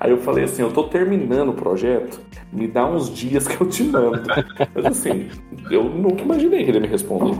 [0.00, 2.20] Aí eu falei assim, eu tô terminando o projeto,
[2.52, 4.20] me dá uns dias que eu te mando.
[4.74, 5.28] Mas assim,
[5.70, 7.38] eu nunca imaginei que ele me responder.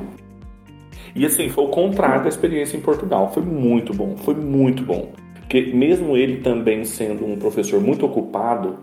[1.13, 3.33] E assim, foi o contrário da experiência em Portugal.
[3.35, 5.13] Foi muito bom, foi muito bom.
[5.51, 8.79] Porque mesmo ele também sendo um professor muito ocupado,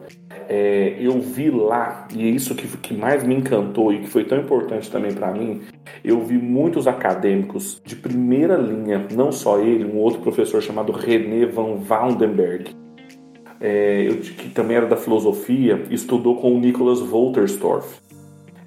[0.50, 4.26] é, eu vi lá, e é isso que, que mais me encantou e que foi
[4.26, 5.62] tão importante também para mim,
[6.04, 11.46] eu vi muitos acadêmicos de primeira linha, não só ele, um outro professor chamado René
[11.46, 12.76] van Waldenberg,
[13.62, 18.02] é, eu, que também era da filosofia, estudou com o Nicholas Wolterstorff.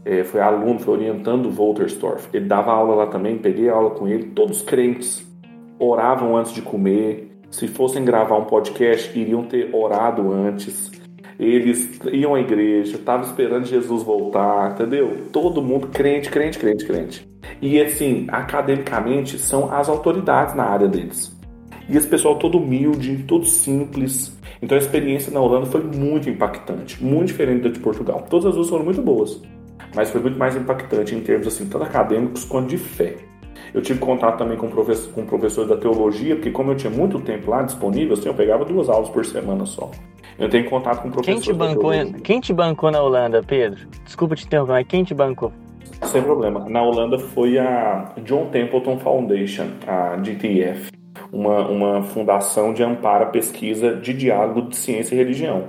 [0.06, 2.30] É, foi aluno, foi orientando o Wolterstorff.
[2.32, 5.22] Ele dava aula lá também, peguei aula com ele, todos crentes,
[5.78, 10.90] oravam antes de comer, se fossem gravar um podcast, iriam ter orado antes.
[11.38, 15.26] Eles iam à igreja, estavam esperando Jesus voltar, entendeu?
[15.32, 17.28] Todo mundo crente, crente, crente, crente.
[17.60, 21.36] E assim, academicamente, são as autoridades na área deles.
[21.88, 24.38] E esse pessoal todo humilde, todo simples.
[24.62, 28.24] Então a experiência na Holanda foi muito impactante, muito diferente da de Portugal.
[28.28, 29.42] Todas as duas foram muito boas,
[29.94, 33.16] mas foi muito mais impactante em termos assim, tanto acadêmicos quanto de fé.
[33.72, 37.20] Eu tive contato também com, professor, com professores da teologia, porque como eu tinha muito
[37.20, 39.90] tempo lá disponível, assim, eu pegava duas aulas por semana só.
[40.38, 41.90] Eu tenho contato com professores quem te bancou,
[42.22, 43.86] Quem te bancou na Holanda, Pedro?
[44.04, 45.52] Desculpa te interromper, mas quem te bancou?
[46.04, 46.66] Sem problema.
[46.68, 50.90] Na Holanda foi a John Templeton Foundation, a GTF,
[51.30, 55.64] uma, uma fundação de amparo à pesquisa de diálogo de ciência e religião,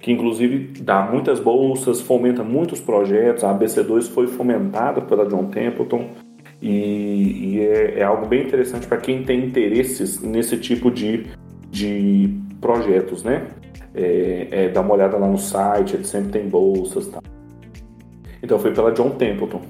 [0.00, 3.44] que inclusive dá muitas bolsas, fomenta muitos projetos.
[3.44, 6.06] A ABC2 foi fomentada pela John Templeton
[6.62, 11.26] e, e é, é, algo bem interessante para quem tem interesses nesse tipo de,
[11.68, 13.48] de projetos, né?
[13.92, 17.20] É, é, dá uma olhada lá no site, ele sempre tem bolsas tá?
[18.40, 19.60] Então foi pela John Templeton.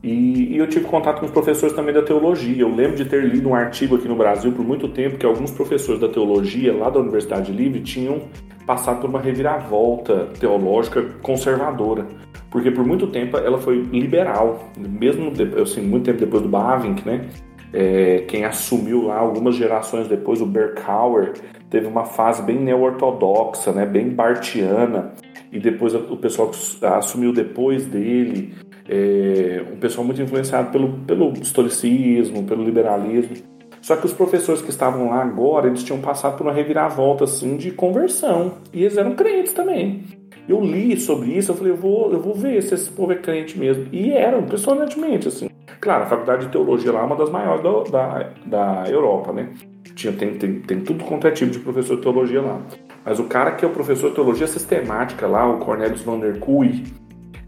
[0.00, 2.62] E, e, eu tive contato com os professores também da teologia.
[2.62, 5.50] Eu lembro de ter lido um artigo aqui no Brasil por muito tempo que alguns
[5.50, 8.22] professores da teologia lá da Universidade Livre tinham
[8.66, 12.06] passado por uma reviravolta teológica conservadora
[12.52, 17.26] porque por muito tempo ela foi liberal, mesmo assim, muito tempo depois do Bavinck, né?
[17.72, 21.32] É, quem assumiu lá algumas gerações depois, o Berkauer,
[21.70, 25.14] teve uma fase bem neo-ortodoxa, né, bem bartiana,
[25.50, 28.54] e depois o pessoal que assumiu depois dele,
[28.86, 33.36] é, um pessoal muito influenciado pelo, pelo historicismo, pelo liberalismo.
[33.80, 37.56] Só que os professores que estavam lá agora, eles tinham passado por uma reviravolta assim
[37.56, 40.21] de conversão, e eles eram crentes também.
[40.48, 43.16] Eu li sobre isso, eu falei, eu vou, eu vou ver se esse povo é
[43.16, 43.86] crente mesmo.
[43.92, 45.48] E eram, impressionantemente, assim.
[45.80, 49.50] Claro, a faculdade de teologia lá é uma das maiores da, da, da Europa, né?
[49.94, 52.60] Tinha, tem, tem, tem tudo quanto é tipo de professor de teologia lá.
[53.04, 56.38] Mas o cara que é o professor de teologia sistemática lá, o Cornelius van der
[56.38, 56.84] Kuy,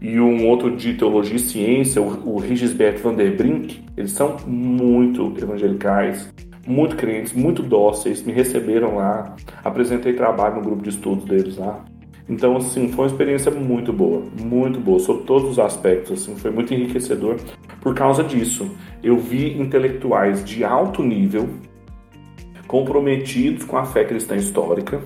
[0.01, 4.37] e um outro de teologia e ciência, o, o Rigisbert van der Brink, eles são
[4.45, 6.29] muito evangelicais,
[6.67, 11.83] muito crentes, muito dóceis, me receberam lá, apresentei trabalho no grupo de estudos deles lá.
[12.27, 16.49] Então, assim, foi uma experiência muito boa, muito boa, sob todos os aspectos, assim, foi
[16.49, 17.37] muito enriquecedor.
[17.79, 18.69] Por causa disso,
[19.03, 21.47] eu vi intelectuais de alto nível,
[22.67, 24.99] comprometidos com a fé cristã histórica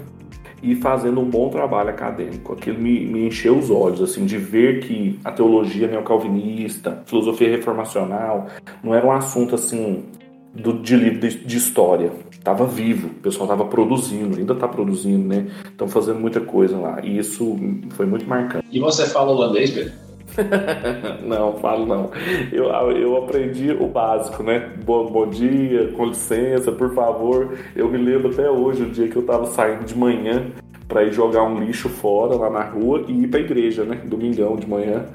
[0.64, 2.54] e fazendo um bom trabalho acadêmico.
[2.54, 8.48] Aquilo me, me encheu os olhos, assim, de ver que a teologia neocalvinista, filosofia reformacional,
[8.82, 10.06] não era um assunto, assim,
[10.60, 15.28] do, de livro de, de história estava vivo, o pessoal estava produzindo, ainda está produzindo,
[15.28, 15.48] né?
[15.66, 17.00] Estão fazendo muita coisa lá.
[17.04, 17.58] E isso
[17.92, 18.66] foi muito marcante.
[18.72, 19.92] E você fala holandês, Pedro?
[21.26, 22.12] não, falo não.
[22.52, 24.72] Eu, eu aprendi o básico, né?
[24.86, 27.58] Bom, bom dia, com licença, por favor.
[27.76, 30.52] Eu me lembro até hoje, o dia que eu estava saindo de manhã
[30.90, 34.02] para ir jogar um lixo fora lá na rua e ir pra igreja, né?
[34.04, 35.06] Domingão de manhã.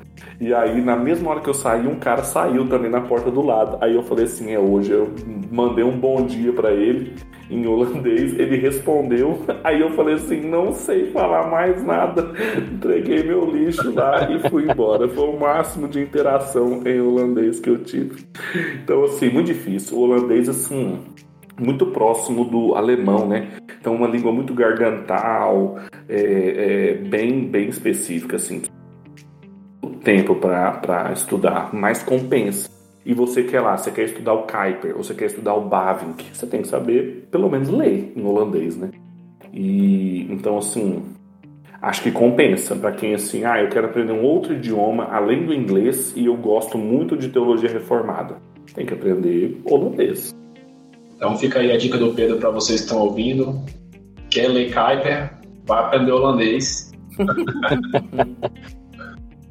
[0.40, 3.42] E aí, na mesma hora que eu saí, um cara saiu também na porta do
[3.42, 3.76] lado.
[3.80, 4.92] Aí eu falei assim: é hoje.
[4.92, 5.12] Eu
[5.50, 7.14] mandei um bom dia para ele
[7.50, 8.38] em holandês.
[8.38, 9.42] Ele respondeu.
[9.64, 12.30] Aí eu falei assim: não sei falar mais nada.
[12.72, 15.08] Entreguei meu lixo lá e fui embora.
[15.08, 18.24] Foi o máximo de interação em holandês que eu tive.
[18.80, 19.98] Então, assim, muito difícil.
[19.98, 21.00] O holandês, assim,
[21.58, 23.52] muito próximo do alemão, né?
[23.80, 28.62] Então, uma língua muito gargantal, é, é, bem, bem específica, assim.
[29.82, 32.68] O tempo para estudar, mas compensa.
[33.06, 36.24] E você quer lá, você quer estudar o Kuiper, ou você quer estudar o Bavink,
[36.32, 38.90] você tem que saber, pelo menos, ler em holandês, né?
[39.52, 41.02] E então, assim,
[41.82, 45.52] acho que compensa para quem, assim, ah, eu quero aprender um outro idioma além do
[45.52, 48.36] inglês e eu gosto muito de teologia reformada.
[48.74, 50.34] Tem que aprender holandês.
[51.16, 53.62] Então fica aí a dica do Pedro para vocês que estão ouvindo.
[54.30, 55.38] Quer ler Kuiper?
[55.64, 56.92] Vai aprender holandês.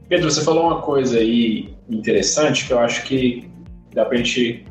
[0.09, 3.49] Pedro, você falou uma coisa aí interessante que eu acho que
[3.93, 4.65] dá para a gente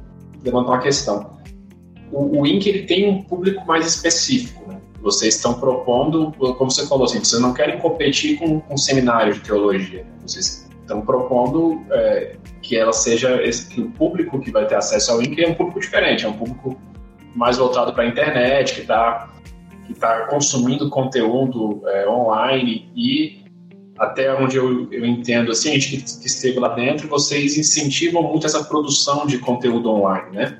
[0.44, 1.38] levantar uma questão.
[2.12, 4.68] O, o INC ele tem um público mais específico.
[4.68, 4.78] Né?
[5.00, 9.40] Vocês estão propondo, como você falou, assim, vocês não querem competir com, com seminário de
[9.40, 10.04] teologia.
[10.04, 10.10] Né?
[10.24, 15.12] Vocês estão propondo é, que ela seja esse, que o público que vai ter acesso
[15.12, 16.78] ao INC é um público diferente, é um público
[17.34, 19.30] mais voltado para a internet, que está
[19.86, 23.42] que tá consumindo conteúdo é, online e
[23.98, 28.22] até onde eu, eu entendo, assim, a gente que, que esteve lá dentro, vocês incentivam
[28.22, 30.58] muito essa produção de conteúdo online, né?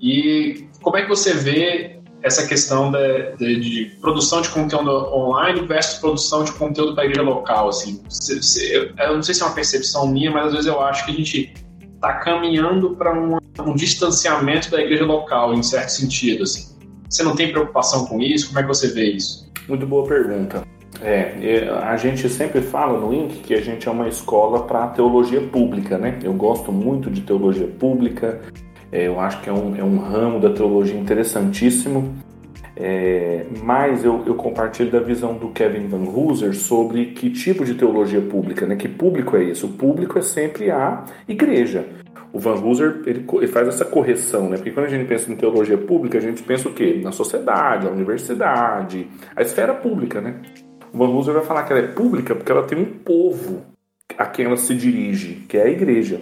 [0.00, 5.66] E como é que você vê essa questão de, de, de produção de conteúdo online
[5.66, 8.02] versus produção de conteúdo para a igreja local, assim?
[8.08, 10.80] Se, se, eu, eu não sei se é uma percepção minha, mas às vezes eu
[10.80, 11.52] acho que a gente
[11.94, 16.44] está caminhando para um, um, distanciamento da igreja local, em certo sentido.
[16.44, 16.76] Assim.
[17.08, 18.48] Você não tem preocupação com isso?
[18.48, 19.50] Como é que você vê isso?
[19.68, 20.62] Muito boa pergunta.
[21.00, 25.40] É, a gente sempre fala no INC que a gente é uma escola para teologia
[25.40, 26.18] pública, né?
[26.22, 28.40] Eu gosto muito de teologia pública,
[28.92, 32.14] eu acho que é um, é um ramo da teologia interessantíssimo.
[32.76, 37.74] É, mas eu, eu, compartilho da visão do Kevin Van Hooser sobre que tipo de
[37.74, 38.76] teologia pública, né?
[38.76, 39.66] Que público é isso?
[39.66, 41.86] O público é sempre a igreja.
[42.32, 44.56] O Van Hooser ele, ele, faz essa correção, né?
[44.56, 46.98] Porque quando a gente pensa em teologia pública, a gente pensa o quê?
[47.02, 50.40] Na sociedade, na universidade, a esfera pública, né?
[50.92, 53.62] O Van Hooser vai falar que ela é pública porque ela tem um povo
[54.16, 56.20] a quem ela se dirige, que é a igreja.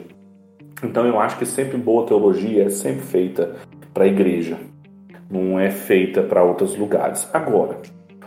[0.83, 3.57] Então eu acho que sempre boa teologia é sempre feita
[3.93, 4.57] para a igreja
[5.31, 7.29] não é feita para outros lugares.
[7.33, 7.79] Agora,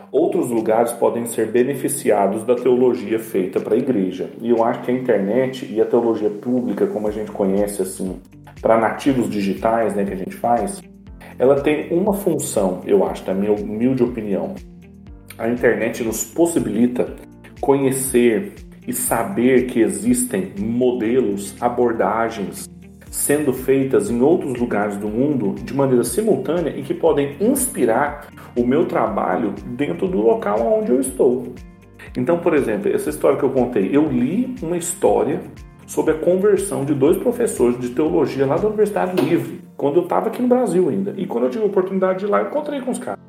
[0.10, 4.30] outros lugares podem ser beneficiados da teologia feita para a igreja.
[4.42, 8.22] E eu acho que a internet e a teologia pública, como a gente conhece assim,
[8.62, 10.82] para nativos digitais, né, que a gente faz,
[11.38, 14.56] ela tem uma função, eu acho, da minha humilde opinião.
[15.38, 17.08] A internet nos possibilita
[17.60, 18.54] conhecer
[18.88, 22.70] e saber que existem modelos, abordagens,
[23.10, 28.66] sendo feitas em outros lugares do mundo de maneira simultânea e que podem inspirar o
[28.66, 31.54] meu trabalho dentro do local onde eu estou.
[32.18, 35.42] Então, por exemplo, essa história que eu contei, eu li uma história
[35.86, 40.28] sobre a conversão de dois professores de teologia lá da Universidade Livre, quando eu estava
[40.28, 41.14] aqui no Brasil ainda.
[41.18, 43.23] E quando eu tive a oportunidade de ir lá, eu encontrei com os caras.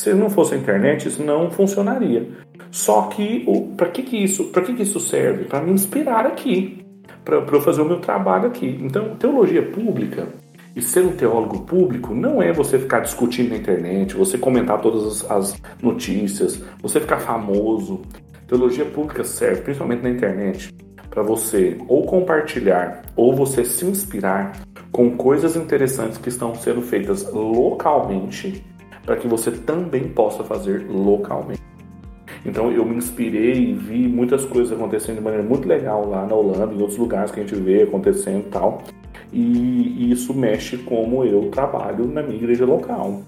[0.00, 2.26] Se não fosse a internet, isso não funcionaria.
[2.70, 3.44] Só que,
[3.76, 5.44] para que, que isso, para que, que isso serve?
[5.44, 6.82] Para me inspirar aqui
[7.22, 8.80] para eu fazer o meu trabalho aqui.
[8.82, 10.26] Então, teologia pública
[10.74, 15.30] e ser um teólogo público não é você ficar discutindo na internet, você comentar todas
[15.30, 18.00] as notícias, você ficar famoso.
[18.48, 20.74] Teologia pública serve, principalmente na internet,
[21.10, 27.30] para você ou compartilhar ou você se inspirar com coisas interessantes que estão sendo feitas
[27.30, 28.64] localmente,
[29.04, 31.60] para que você também possa fazer localmente.
[32.44, 36.34] Então eu me inspirei e vi muitas coisas acontecendo de maneira muito legal lá na
[36.34, 38.82] Holanda, em outros lugares que a gente vê acontecendo e tal.
[39.32, 43.22] E, isso mexe como eu trabalho na minha igreja local.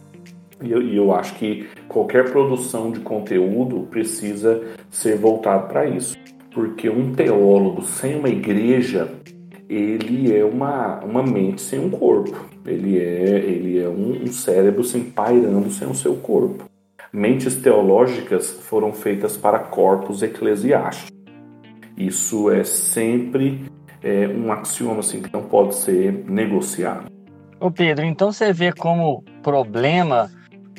[0.61, 6.17] E eu, e eu acho que qualquer produção de conteúdo precisa ser voltado para isso.
[6.53, 9.09] Porque um teólogo sem uma igreja,
[9.69, 12.47] ele é uma, uma mente sem um corpo.
[12.67, 16.65] Ele é, ele é um, um cérebro sem pairando sem o seu corpo.
[17.13, 21.11] Mentes teológicas foram feitas para corpos eclesiásticos.
[21.97, 23.65] Isso é sempre
[24.03, 27.11] é, um axioma assim, que não pode ser negociado.
[27.61, 30.31] Ô Pedro, então você vê como problema,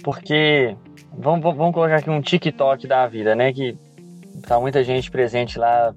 [0.04, 0.76] porque
[1.18, 3.54] vamos, vamos colocar aqui um TikTok da vida, né?
[3.54, 3.78] Que
[4.48, 5.94] tá muita gente presente lá.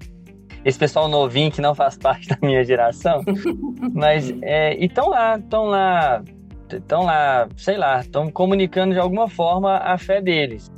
[0.67, 3.23] Esse pessoal novinho que não faz parte da minha geração,
[3.95, 6.21] mas é, e estão lá, estão lá
[6.75, 10.69] estão lá, sei lá, estão comunicando de alguma forma a fé deles.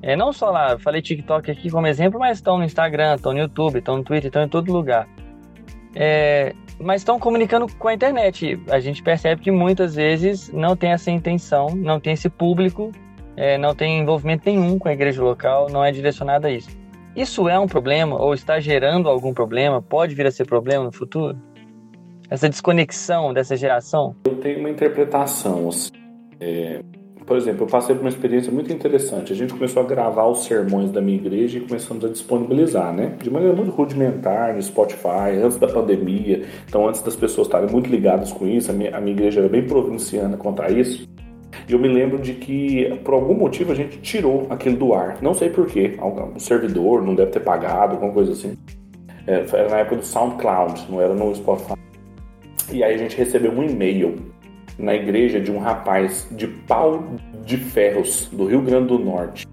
[0.00, 3.40] É, não só lá, falei TikTok aqui como exemplo, mas estão no Instagram, estão no
[3.40, 5.08] YouTube, estão no Twitter, estão em todo lugar.
[5.96, 8.56] É, mas estão comunicando com a internet.
[8.70, 12.92] A gente percebe que muitas vezes não tem essa intenção, não tem esse público,
[13.36, 16.83] é, não tem envolvimento nenhum com a igreja local, não é direcionado a isso.
[17.16, 19.80] Isso é um problema ou está gerando algum problema?
[19.80, 21.38] Pode vir a ser problema no futuro?
[22.28, 24.16] Essa desconexão dessa geração?
[24.24, 25.68] Eu tenho uma interpretação.
[25.68, 25.92] Assim,
[26.40, 26.80] é,
[27.24, 29.32] por exemplo, eu passei por uma experiência muito interessante.
[29.32, 33.14] A gente começou a gravar os sermões da minha igreja e começamos a disponibilizar, né?
[33.22, 36.42] De maneira muito rudimentar no Spotify, antes da pandemia.
[36.66, 39.48] Então, antes das pessoas estarem muito ligadas com isso, a minha, a minha igreja era
[39.48, 41.06] bem provinciana quanto a isso.
[41.68, 45.18] Eu me lembro de que, por algum motivo, a gente tirou aquilo do ar.
[45.22, 45.96] Não sei porquê.
[46.34, 48.56] O servidor não deve ter pagado, alguma coisa assim.
[49.26, 51.74] É, era na época do SoundCloud, não era no Spotify.
[52.70, 54.16] E aí a gente recebeu um e-mail
[54.78, 57.04] na igreja de um rapaz de pau
[57.44, 59.46] de ferros do Rio Grande do Norte,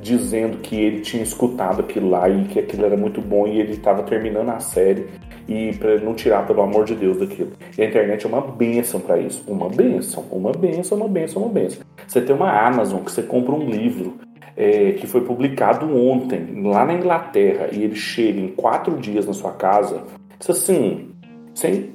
[0.00, 3.72] dizendo que ele tinha escutado aquilo lá e que aquilo era muito bom e ele
[3.72, 5.06] estava terminando a série
[5.48, 7.52] e para não tirar pelo amor de Deus daquilo.
[7.76, 11.52] E a internet é uma benção para isso, uma benção, uma benção, uma benção, uma
[11.52, 11.82] benção.
[12.06, 14.18] Você tem uma Amazon que você compra um livro
[14.54, 19.32] é, que foi publicado ontem lá na Inglaterra e ele chega em quatro dias na
[19.32, 20.02] sua casa.
[20.38, 21.10] Isso assim,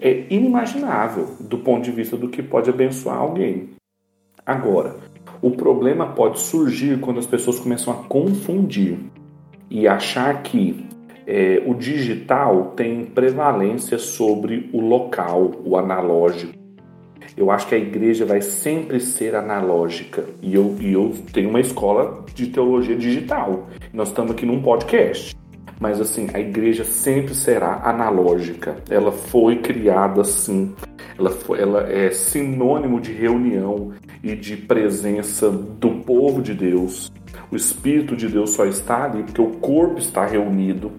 [0.02, 3.70] é inimaginável do ponto de vista do que pode abençoar alguém.
[4.46, 4.96] Agora,
[5.42, 8.98] o problema pode surgir quando as pessoas começam a confundir
[9.70, 10.86] e achar que
[11.26, 16.54] é, o digital tem prevalência sobre o local, o analógico.
[17.36, 20.24] Eu acho que a igreja vai sempre ser analógica.
[20.42, 23.68] E eu, e eu tenho uma escola de teologia digital.
[23.92, 25.36] Nós estamos aqui num podcast.
[25.80, 28.78] Mas assim, a igreja sempre será analógica.
[28.90, 30.74] Ela foi criada assim.
[31.18, 33.92] Ela, foi, ela é sinônimo de reunião
[34.24, 37.12] e de presença do povo de Deus.
[37.52, 40.92] O Espírito de Deus só está ali porque o corpo está reunido.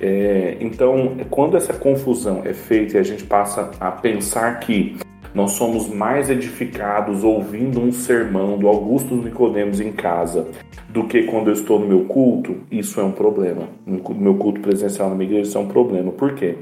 [0.00, 4.96] É, então, quando essa confusão é feita e a gente passa a pensar que
[5.34, 10.48] nós somos mais edificados ouvindo um sermão do Augusto Nicodemos em casa
[10.88, 13.68] do que quando eu estou no meu culto, isso é um problema.
[13.86, 16.10] No meu culto presencial na minha igreja, isso é um problema.
[16.12, 16.56] Por quê?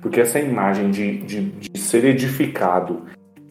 [0.00, 3.02] Porque essa imagem de, de, de ser edificado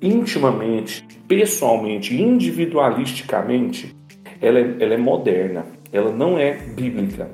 [0.02, 3.96] intimamente, pessoalmente, individualisticamente,
[4.42, 7.30] ela é, ela é moderna, ela não é bíblica.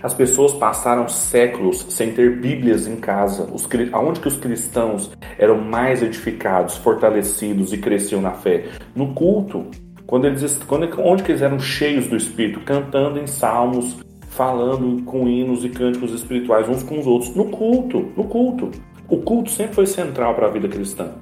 [0.00, 3.48] As pessoas passaram séculos sem ter Bíblias em casa.
[3.52, 8.66] Os, aonde que os cristãos eram mais edificados, fortalecidos e cresciam na fé?
[8.94, 9.66] No culto.
[10.06, 12.60] Quando eles, quando, onde que eles eram cheios do Espírito?
[12.60, 13.96] Cantando em salmos,
[14.30, 17.34] falando com hinos e cânticos espirituais uns com os outros.
[17.34, 18.70] No culto, no culto.
[19.08, 21.14] O culto sempre foi central para a vida cristã.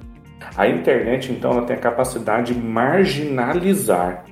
[0.55, 4.23] A internet, então, ela tem a capacidade de marginalizar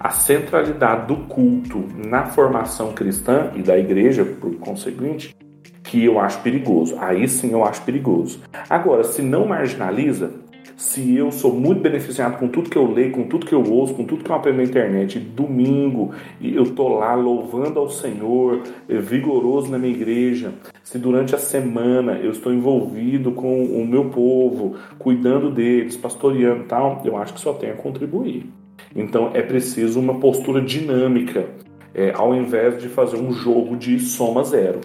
[0.00, 5.36] a centralidade do culto na formação cristã e da igreja, por conseguinte,
[5.82, 6.96] que eu acho perigoso.
[6.98, 8.40] Aí sim eu acho perigoso.
[8.70, 10.32] Agora, se não marginaliza,
[10.74, 13.92] se eu sou muito beneficiado com tudo que eu leio, com tudo que eu ouço,
[13.92, 18.62] com tudo que eu aprendo na internet, domingo, e eu tô lá louvando ao Senhor,
[18.88, 24.06] eh, vigoroso na minha igreja, se durante a semana eu estou envolvido com o meu
[24.06, 28.50] povo, cuidando deles, pastoreando e tal, eu acho que só tem a contribuir.
[28.94, 31.48] Então é preciso uma postura dinâmica,
[31.94, 34.80] é, ao invés de fazer um jogo de soma zero.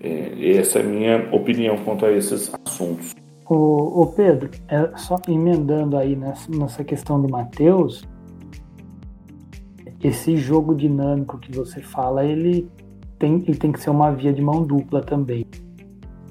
[0.00, 3.14] É, essa é a minha opinião quanto a esses assuntos.
[3.50, 8.06] O, Pedro, é, só emendando aí nessa, nessa questão do Mateus,
[10.04, 12.68] esse jogo dinâmico que você fala, ele
[13.18, 15.46] tem, ele tem que ser uma via de mão dupla também.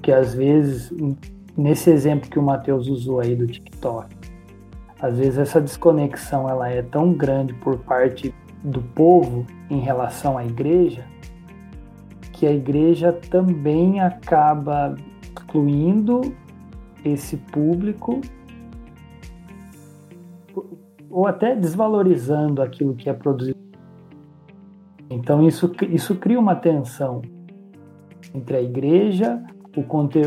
[0.00, 0.92] Que às vezes,
[1.56, 4.14] nesse exemplo que o Matheus usou aí do TikTok,
[5.00, 10.44] às vezes essa desconexão ela é tão grande por parte do povo em relação à
[10.44, 11.04] igreja
[12.38, 16.20] que a igreja também acaba excluindo
[17.04, 18.20] esse público
[21.10, 23.58] ou até desvalorizando aquilo que é produzido.
[25.10, 27.22] Então isso, isso cria uma tensão
[28.32, 29.42] entre a igreja,
[29.76, 30.20] o, conte,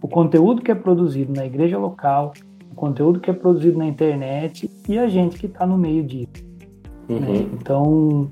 [0.00, 2.32] o conteúdo que é produzido na igreja local
[2.74, 6.28] conteúdo que é produzido na internet e a gente que está no meio disso.
[7.08, 7.20] Uhum.
[7.20, 7.46] Né?
[7.52, 8.30] Então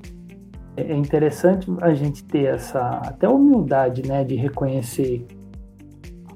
[0.75, 5.25] é, é interessante a gente ter essa até humildade, né, de reconhecer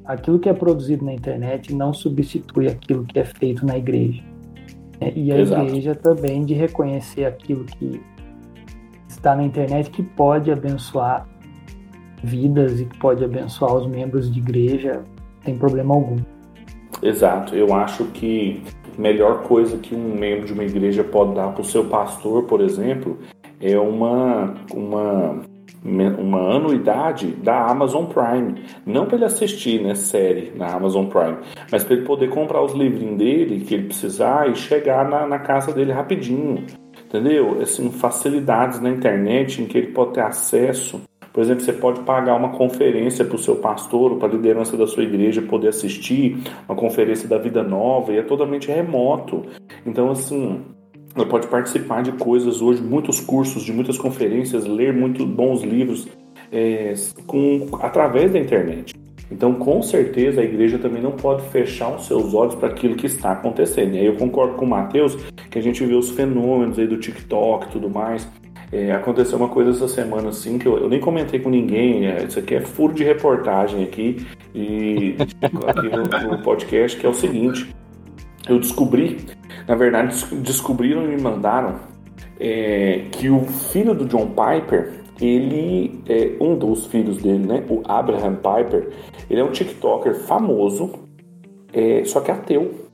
[0.06, 4.22] aquilo que é produzido na internet não substitui aquilo que é feito na igreja.
[5.00, 5.14] Né?
[5.16, 5.66] E a Exato.
[5.66, 8.02] igreja também de reconhecer aquilo que
[9.08, 11.28] está na internet que pode abençoar
[12.24, 15.04] vidas e que pode abençoar os membros de igreja,
[15.44, 16.18] sem problema algum.
[17.04, 17.54] Exato.
[17.54, 18.62] Eu acho que
[18.98, 22.44] a melhor coisa que um membro de uma igreja pode dar para o seu pastor,
[22.44, 23.18] por exemplo,
[23.60, 25.42] é uma, uma,
[25.84, 28.56] uma anuidade da Amazon Prime.
[28.86, 31.38] Não para ele assistir né, série na Amazon Prime,
[31.70, 35.40] mas para ele poder comprar os livrinhos dele que ele precisar e chegar na, na
[35.40, 36.66] casa dele rapidinho.
[37.06, 37.62] Entendeu?
[37.62, 41.02] Assim, facilidades na internet em que ele pode ter acesso
[41.34, 44.78] por exemplo, você pode pagar uma conferência para o seu pastor ou para a liderança
[44.78, 46.38] da sua igreja poder assistir,
[46.70, 49.44] uma conferência da vida nova, e é totalmente remoto.
[49.84, 50.62] Então, assim,
[51.16, 56.08] você pode participar de coisas hoje, muitos cursos, de muitas conferências, ler muitos bons livros
[56.52, 56.94] é,
[57.26, 58.94] com, através da internet.
[59.32, 63.08] Então, com certeza, a igreja também não pode fechar os seus olhos para aquilo que
[63.08, 63.96] está acontecendo.
[63.96, 65.16] E aí eu concordo com o Mateus
[65.50, 68.30] que a gente vê os fenômenos aí do TikTok e tudo mais.
[68.74, 72.08] É, aconteceu uma coisa essa semana assim que eu, eu nem comentei com ninguém.
[72.08, 75.16] É, isso aqui é furo de reportagem aqui, e,
[75.68, 77.72] aqui no, no, podcast, que é o seguinte.
[78.50, 79.18] Eu descobri,
[79.68, 81.82] na verdade, descobriram e me mandaram
[82.40, 87.64] é, que o filho do John Piper, ele é um dos filhos dele, né?
[87.70, 88.90] O Abraham Piper,
[89.30, 90.94] ele é um TikToker famoso,
[91.72, 92.90] é, só que ateu.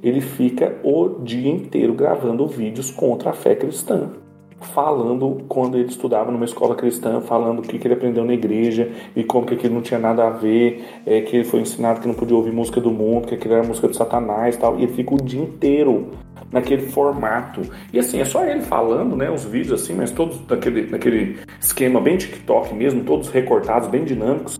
[0.00, 4.12] Ele fica o dia inteiro gravando vídeos contra a fé cristã
[4.60, 8.90] falando quando ele estudava numa escola cristã, falando o que, que ele aprendeu na igreja
[9.14, 12.08] e como que aquilo não tinha nada a ver, é, que ele foi ensinado que
[12.08, 14.82] não podia ouvir música do mundo, que aquilo era música de Satanás e tal, e
[14.82, 16.08] ele fica o dia inteiro
[16.50, 17.62] naquele formato.
[17.92, 22.00] E assim, é só ele falando, né, os vídeos assim, mas todos daquele, naquele esquema
[22.00, 24.58] bem TikTok mesmo, todos recortados, bem dinâmicos.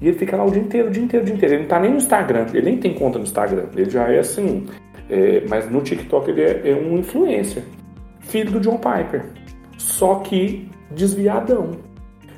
[0.00, 1.54] E ele fica lá o dia inteiro, o dia inteiro, o dia inteiro.
[1.54, 4.18] Ele não tá nem no Instagram, ele nem tem conta no Instagram, ele já é
[4.18, 4.66] assim.
[5.08, 7.62] É, mas no TikTok ele é, é um influencer
[8.32, 9.26] filho do John Piper,
[9.76, 11.72] só que desviadão.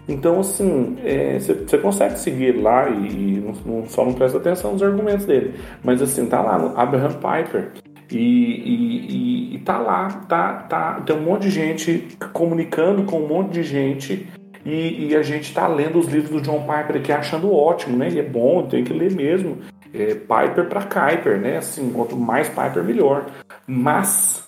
[0.09, 0.97] Então, assim,
[1.41, 5.55] você é, consegue seguir lá e, e não, só não presta atenção nos argumentos dele.
[5.83, 7.73] Mas, assim, tá lá no Abraham Piper
[8.11, 13.29] e, e, e, tá lá, tá, tá, tem um monte de gente comunicando com um
[13.29, 14.29] monte de gente
[14.67, 18.11] e, e a gente tá lendo os livros do John Piper aqui achando ótimo, né?
[18.11, 19.59] E é bom, tem que ler mesmo.
[19.95, 21.57] É, Piper para Kuiper, né?
[21.57, 23.27] Assim, quanto mais Piper, melhor.
[23.67, 24.45] Mas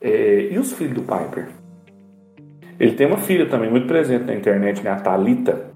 [0.00, 1.48] é, e os filhos do Piper?
[2.78, 4.90] Ele tem uma filha também muito presente na internet, né?
[4.90, 5.70] A Talita,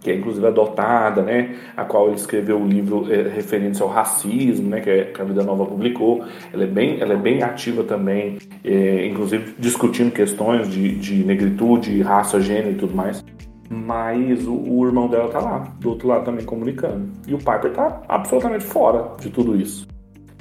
[0.00, 1.56] que é inclusive adotada, né?
[1.76, 4.80] A qual ele escreveu um livro é, referente ao racismo, né?
[4.80, 6.24] Que, é, que, a Vida Nova publicou.
[6.52, 12.00] Ela é bem, ela é bem ativa também, é, inclusive discutindo questões de, de negritude,
[12.02, 13.24] raça, gênero e tudo mais.
[13.68, 17.08] Mas o, o, irmão dela tá lá, do outro lado também comunicando.
[17.26, 19.88] E o Piper tá absolutamente fora de tudo isso.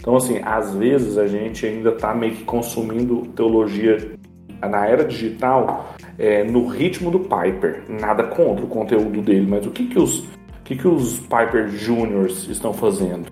[0.03, 4.15] Então, assim, às vezes a gente ainda está meio que consumindo teologia
[4.59, 7.83] na era digital é, no ritmo do Piper.
[7.87, 10.25] Nada contra o conteúdo dele, mas o que, que, os,
[10.65, 13.31] que, que os Piper Juniors estão fazendo?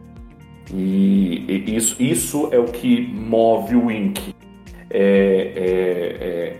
[0.73, 4.33] E, e isso, isso é o que move o Inc.
[4.89, 6.57] É, é,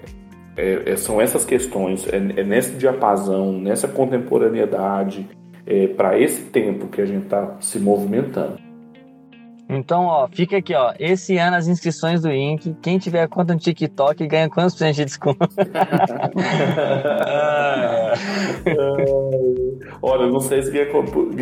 [0.58, 5.26] é, é são essas questões, é, é, nesse diapasão, nessa contemporaneidade,
[5.96, 8.71] para esse tempo que a gente está se movimentando.
[9.72, 10.94] Então, ó, fica aqui, ó.
[11.00, 15.06] Esse ano as inscrições do INC, quem tiver conta no TikTok ganha quantos por de
[15.06, 15.48] desconto?
[20.02, 20.88] Olha, não sei se ganha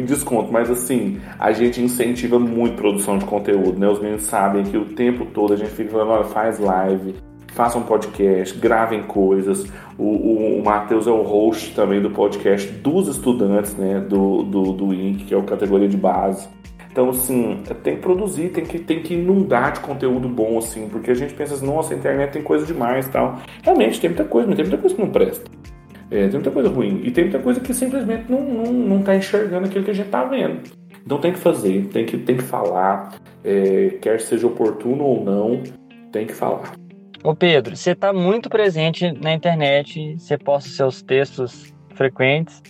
[0.05, 3.87] desconto, mas assim, a gente incentiva muito produção de conteúdo, né?
[3.87, 7.15] Os meninos sabem que o tempo todo a gente fica falando, olha, faz live,
[7.47, 9.65] façam podcast, gravem coisas.
[9.97, 13.99] O, o, o Matheus é o host também do podcast dos estudantes, né?
[14.01, 16.47] Do, do, do INC, que é a categoria de base.
[16.91, 21.11] Então, assim, tem que produzir, tem que, tem que inundar de conteúdo bom, assim, porque
[21.11, 23.39] a gente pensa assim, nossa, a internet tem coisa demais tal.
[23.61, 25.49] Realmente, tem muita coisa, mas tem muita coisa que não presta.
[26.11, 27.01] É, tem muita coisa ruim.
[27.03, 30.09] E tem muita coisa que simplesmente não, não, não tá enxergando aquilo que a gente
[30.09, 30.61] tá vendo.
[31.05, 35.63] Então tem que fazer, tem que, tem que falar, é, quer seja oportuno ou não,
[36.11, 36.73] tem que falar.
[37.23, 42.61] Ô Pedro, você está muito presente na internet, você posta seus textos frequentes.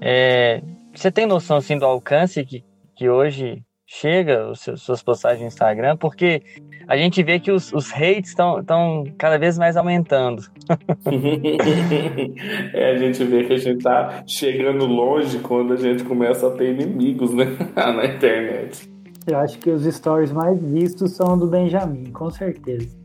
[0.00, 0.62] É,
[0.94, 5.48] você tem noção assim, do alcance que, que hoje chega os seus, suas postagens no
[5.48, 6.42] Instagram, porque
[6.88, 10.42] a gente vê que os, os hates estão cada vez mais aumentando.
[12.72, 16.50] é, a gente vê que a gente tá chegando longe quando a gente começa a
[16.50, 17.56] ter inimigos né?
[17.76, 18.90] na internet.
[19.26, 23.03] Eu acho que os stories mais vistos são do Benjamin, com certeza.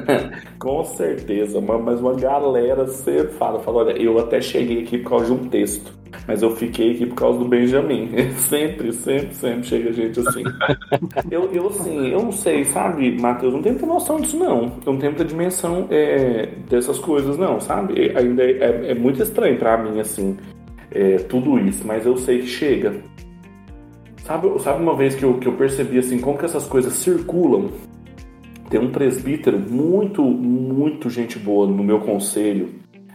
[0.58, 5.26] com certeza, mas uma galera sempre fala, fala, olha, eu até cheguei aqui por causa
[5.26, 8.10] de um texto mas eu fiquei aqui por causa do Benjamin.
[8.38, 10.42] sempre, sempre, sempre chega gente assim.
[11.30, 14.64] eu, eu, assim, eu não sei, sabe, Matheus, não tenho muita noção disso, não.
[14.86, 18.12] Eu não tenho muita dimensão é, dessas coisas, não, sabe?
[18.16, 20.36] Ainda é, é, é muito estranho para mim, assim,
[20.90, 22.94] é, tudo isso, mas eu sei que chega.
[24.24, 27.70] Sabe, sabe uma vez que eu, que eu percebi, assim, como que essas coisas circulam?
[28.72, 32.70] Tem um presbítero muito, muito gente boa no meu conselho.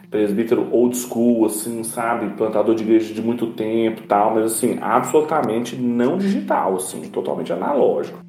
[0.08, 2.30] Presbítero old school, assim, sabe?
[2.36, 8.20] Plantador de igreja de muito tempo tal, mas assim, absolutamente não digital, assim, totalmente analógico.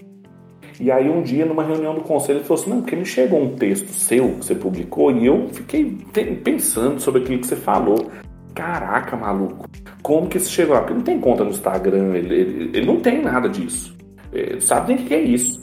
[0.81, 3.43] E aí um dia, numa reunião do conselho, ele falou assim, não, porque me chegou
[3.43, 5.99] um texto seu que você publicou e eu fiquei
[6.43, 8.11] pensando sobre aquilo que você falou.
[8.55, 9.69] Caraca, maluco,
[10.03, 10.81] como que isso chegou lá?
[10.81, 13.95] Porque não tem conta no Instagram, ele, ele, ele não tem nada disso.
[14.33, 15.58] Ele sabe nem o que é isso.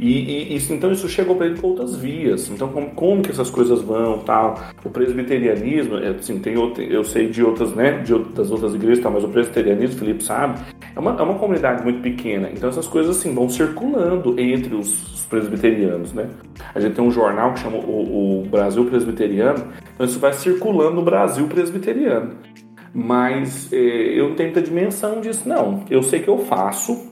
[0.00, 2.48] E, e isso, então isso chegou para ele por outras vias.
[2.48, 4.58] Então como, como que essas coisas vão, tal.
[4.82, 9.02] O presbiterianismo, é, assim, tem outro, eu sei de outras, né, de das outras igrejas,
[9.02, 10.58] tal, mas o presbiterianismo, Felipe sabe,
[10.96, 12.48] é uma, é uma comunidade muito pequena.
[12.50, 16.30] Então essas coisas assim vão circulando entre os, os presbiterianos, né?
[16.74, 20.92] A gente tem um jornal que chama o, o Brasil Presbiteriano, então isso vai circulando
[20.92, 22.36] no Brasil Presbiteriano.
[22.94, 25.84] Mas é, eu não tenho muita dimensão disso, não.
[25.90, 27.10] Eu sei que eu faço,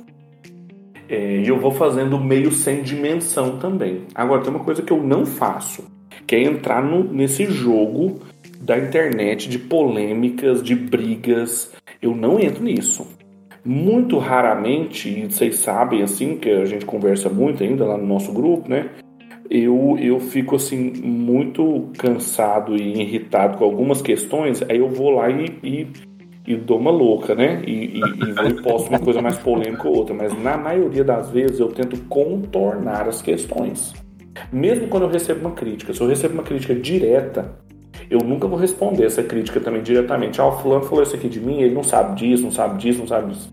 [1.09, 4.03] é, e eu vou fazendo meio sem dimensão também.
[4.15, 5.85] Agora, tem uma coisa que eu não faço,
[6.27, 8.21] que é entrar no, nesse jogo
[8.61, 11.73] da internet de polêmicas, de brigas.
[12.03, 13.07] Eu não entro nisso.
[13.65, 18.33] Muito raramente, e vocês sabem assim, que a gente conversa muito ainda lá no nosso
[18.33, 18.91] grupo, né?
[19.51, 25.31] Eu, eu fico assim muito cansado e irritado com algumas questões, aí eu vou lá
[25.31, 25.87] e, e
[26.49, 27.63] e dou uma louca, né?
[27.67, 30.15] E, e, e vou e posto uma coisa mais polêmica ou outra.
[30.15, 33.93] Mas na maioria das vezes eu tento contornar as questões.
[34.51, 35.93] Mesmo quando eu recebo uma crítica.
[35.93, 37.53] Se eu recebo uma crítica direta,
[38.09, 40.41] eu nunca vou responder essa crítica também diretamente.
[40.41, 43.01] Ah, o fulano falou isso aqui de mim, ele não sabe disso, não sabe disso,
[43.01, 43.53] não sabe disso.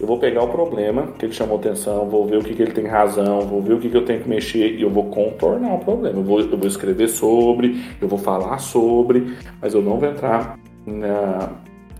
[0.00, 2.72] Eu vou pegar o problema que ele chamou atenção, vou ver o que, que ele
[2.72, 5.74] tem razão, vou ver o que, que eu tenho que mexer e eu vou contornar
[5.74, 6.18] o problema.
[6.18, 10.58] Eu vou, eu vou escrever sobre, eu vou falar sobre, mas eu não vou entrar
[10.84, 11.52] na,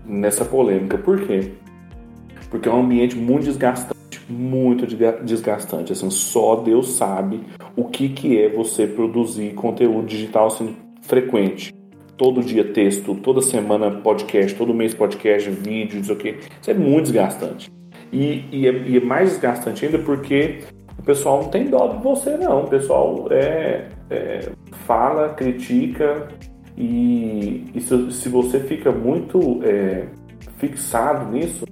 [0.05, 0.97] nessa polêmica.
[0.97, 1.51] Por quê?
[2.49, 4.85] Porque é um ambiente muito desgastante, muito
[5.23, 5.91] desgastante.
[5.91, 7.41] Assim, só Deus sabe
[7.75, 11.73] o que, que é você produzir conteúdo digital assim, frequente.
[12.17, 16.37] Todo dia texto, toda semana podcast, todo mês podcast, vídeo, isso aqui.
[16.61, 17.69] Isso é muito desgastante.
[18.11, 20.59] E, e, é, e é mais desgastante ainda porque
[20.97, 22.63] o pessoal não tem dó de você, não.
[22.63, 24.49] O pessoal é, é
[24.85, 26.29] fala, critica,
[26.77, 30.07] e, e se, se, você fica muito é,
[30.57, 31.65] fixado nisso,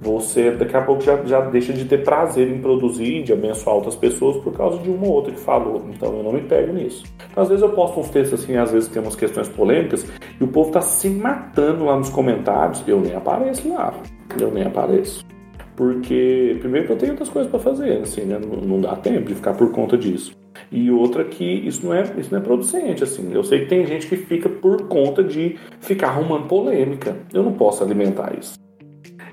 [0.00, 3.96] você daqui a pouco já, já deixa de ter prazer em produzir, de abençoar outras
[3.96, 5.84] pessoas por causa de uma ou outra que falou.
[5.92, 7.04] Então eu não me pego nisso.
[7.30, 10.06] Então, às vezes eu posto uns textos assim, às vezes tem umas questões polêmicas,
[10.40, 13.92] e o povo tá se matando lá nos comentários, eu nem apareço lá.
[14.40, 15.26] Eu nem apareço.
[15.74, 18.38] Porque, primeiro eu tenho outras coisas para fazer, assim, né?
[18.38, 20.37] Não, não dá tempo de ficar por conta disso
[20.70, 23.32] e outra que isso não é isso não é producente assim.
[23.32, 27.16] Eu sei que tem gente que fica por conta de ficar arrumando polêmica.
[27.32, 28.58] Eu não posso alimentar isso.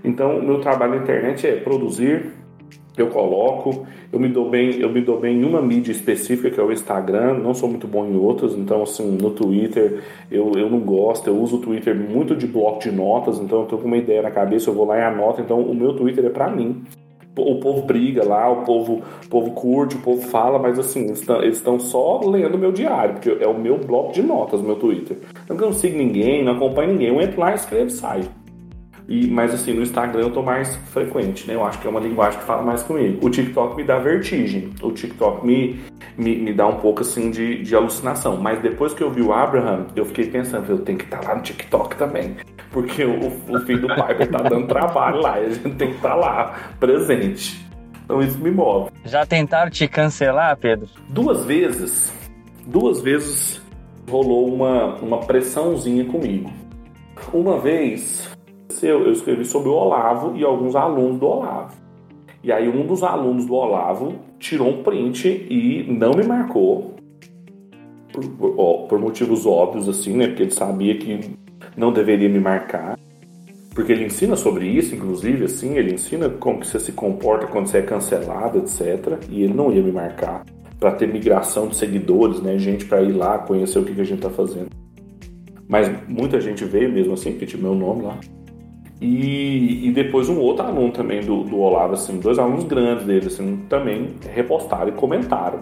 [0.03, 2.31] Então meu trabalho na internet é produzir
[2.97, 6.59] eu coloco eu me dou bem eu me dou bem em uma mídia específica que
[6.59, 7.39] é o Instagram.
[7.39, 10.01] Não sou muito bom em outras então assim no Twitter
[10.31, 11.27] eu, eu não gosto.
[11.27, 14.21] Eu uso o Twitter muito de bloco de notas então eu tô com uma ideia
[14.21, 15.41] na cabeça eu vou lá e anoto.
[15.41, 16.83] Então o meu Twitter é para mim
[17.37, 21.07] o povo briga lá, o povo, o povo curte, o povo fala, mas assim,
[21.41, 25.17] eles estão só lendo meu diário, porque é o meu bloco de notas, meu Twitter.
[25.47, 28.44] Eu não sigo ninguém, não acompanho ninguém, eu entro lá, escrevo e saio.
[29.07, 31.53] E, mas assim, no Instagram eu tô mais frequente, né?
[31.53, 33.25] Eu acho que é uma linguagem que fala mais comigo.
[33.25, 34.71] O TikTok me dá vertigem.
[34.81, 35.79] O TikTok me,
[36.17, 38.37] me, me dá um pouco assim de, de alucinação.
[38.37, 41.29] Mas depois que eu vi o Abraham, eu fiquei pensando, eu tenho que estar tá
[41.29, 42.35] lá no TikTok também.
[42.71, 45.95] Porque o, o filho do pai tá dando trabalho lá e a gente tem que
[45.97, 47.63] estar tá lá, presente.
[48.03, 48.91] Então isso me move.
[49.05, 50.89] Já tentaram te cancelar, Pedro?
[51.09, 52.13] Duas vezes.
[52.65, 53.61] Duas vezes
[54.09, 56.51] rolou uma, uma pressãozinha comigo.
[57.31, 58.34] Uma vez
[58.83, 61.75] eu escrevi sobre o Olavo e alguns alunos do Olavo.
[62.43, 66.95] E aí um dos alunos do Olavo tirou um print e não me marcou.
[68.11, 70.27] Por, ó, por motivos óbvios, assim, né?
[70.27, 71.31] Porque ele sabia que
[71.75, 72.97] não deveria me marcar.
[73.73, 77.67] Porque ele ensina sobre isso, inclusive, assim, ele ensina como que você se comporta quando
[77.67, 79.19] você é cancelado, etc.
[79.29, 80.45] E ele não ia me marcar
[80.79, 82.57] para ter migração de seguidores, né?
[82.57, 84.69] Gente para ir lá conhecer o que, que a gente tá fazendo.
[85.67, 88.19] Mas muita gente veio mesmo assim, que tinha meu nome lá.
[89.05, 93.27] E, e depois um outro aluno também do, do Olavo, assim, dois alunos grandes dele,
[93.27, 95.59] assim, também repostaram e comentaram.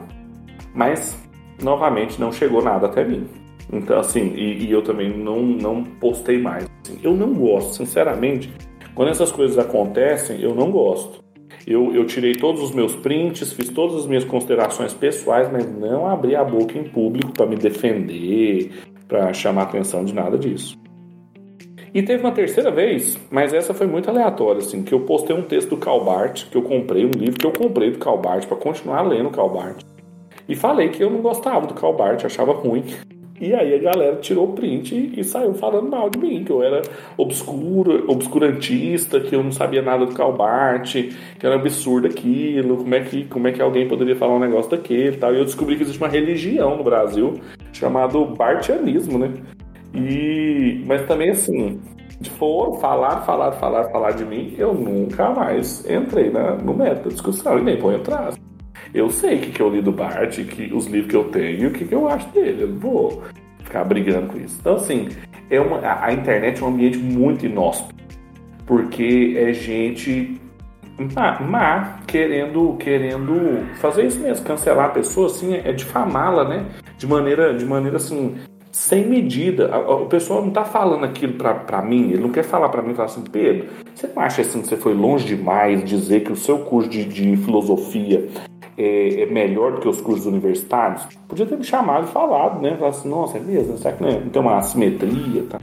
[0.74, 1.22] Mas,
[1.62, 3.28] novamente, não chegou nada até mim.
[3.72, 6.66] Então, assim, e, e eu também não, não postei mais.
[6.86, 8.50] Assim, eu não gosto, sinceramente,
[8.96, 11.22] quando essas coisas acontecem, eu não gosto.
[11.68, 16.08] Eu, eu tirei todos os meus prints, fiz todas as minhas considerações pessoais, mas não
[16.08, 18.72] abri a boca em público para me defender,
[19.06, 20.82] para chamar atenção de nada disso.
[21.94, 25.44] E teve uma terceira vez, mas essa foi muito aleatória, assim, que eu postei um
[25.44, 29.04] texto do Calbart, que eu comprei, um livro que eu comprei do Calbart para continuar
[29.04, 29.84] lendo o Calbart.
[30.50, 32.84] E falei que eu não gostava do Calbart, achava ruim.
[33.40, 36.64] E aí a galera tirou o print e saiu falando mal de mim, que eu
[36.64, 36.82] era
[37.16, 43.02] obscuro, obscurantista, que eu não sabia nada do Calbart, que era absurdo aquilo, como é
[43.02, 45.32] que, como é que alguém poderia falar um negócio daquele e tal.
[45.34, 47.36] E eu descobri que existe uma religião no Brasil
[47.72, 49.32] chamado Bartianismo, né?
[49.94, 51.80] E, mas também assim,
[52.32, 57.16] foram falar, falar, falar, falar de mim, eu nunca mais entrei na, no método de
[57.16, 58.34] discussão e nem vou entrar.
[58.94, 61.70] Eu sei o que, que eu li do Bart, que, os livros que eu tenho,
[61.70, 62.64] o que, que eu acho dele.
[62.64, 63.24] Eu não vou
[63.64, 64.58] ficar brigando com isso.
[64.60, 65.10] Então, assim,
[65.50, 67.94] é uma, a, a internet é um ambiente muito inóspito.
[68.66, 70.40] Porque é gente
[71.16, 76.66] má, má, querendo, querendo fazer isso mesmo, cancelar a pessoa, assim, é difamá-la, né?
[76.98, 78.36] De maneira, de maneira assim,
[78.74, 79.70] sem medida.
[79.88, 83.06] O pessoal não está falando aquilo para mim, ele não quer falar para mim, falar
[83.06, 86.60] assim, Pedro, você não acha assim que você foi longe demais dizer que o seu
[86.60, 88.28] curso de, de filosofia
[88.76, 91.08] é, é, melhor do que os cursos universitários?
[91.28, 92.76] Podia ter me chamado e falado, né?
[92.76, 93.78] Falar assim, nossa, é mesmo?
[93.78, 95.44] Será que não, é, não tem uma assimetria?
[95.44, 95.60] Tá?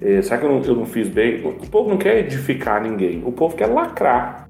[0.00, 1.46] É, será que eu não, eu não fiz bem?
[1.46, 4.45] O povo não quer edificar ninguém, o povo quer lacrar.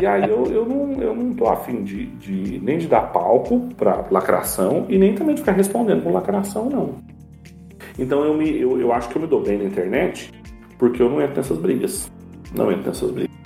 [0.00, 3.68] E aí eu, eu, não, eu não tô afim de, de nem de dar palco
[3.76, 6.94] para lacração e nem também de ficar respondendo com lacração, não.
[7.98, 10.32] Então eu, me, eu, eu acho que eu me dou bem na internet
[10.78, 12.10] porque eu não entro nessas brigas.
[12.54, 13.36] Não entro nessas brigas.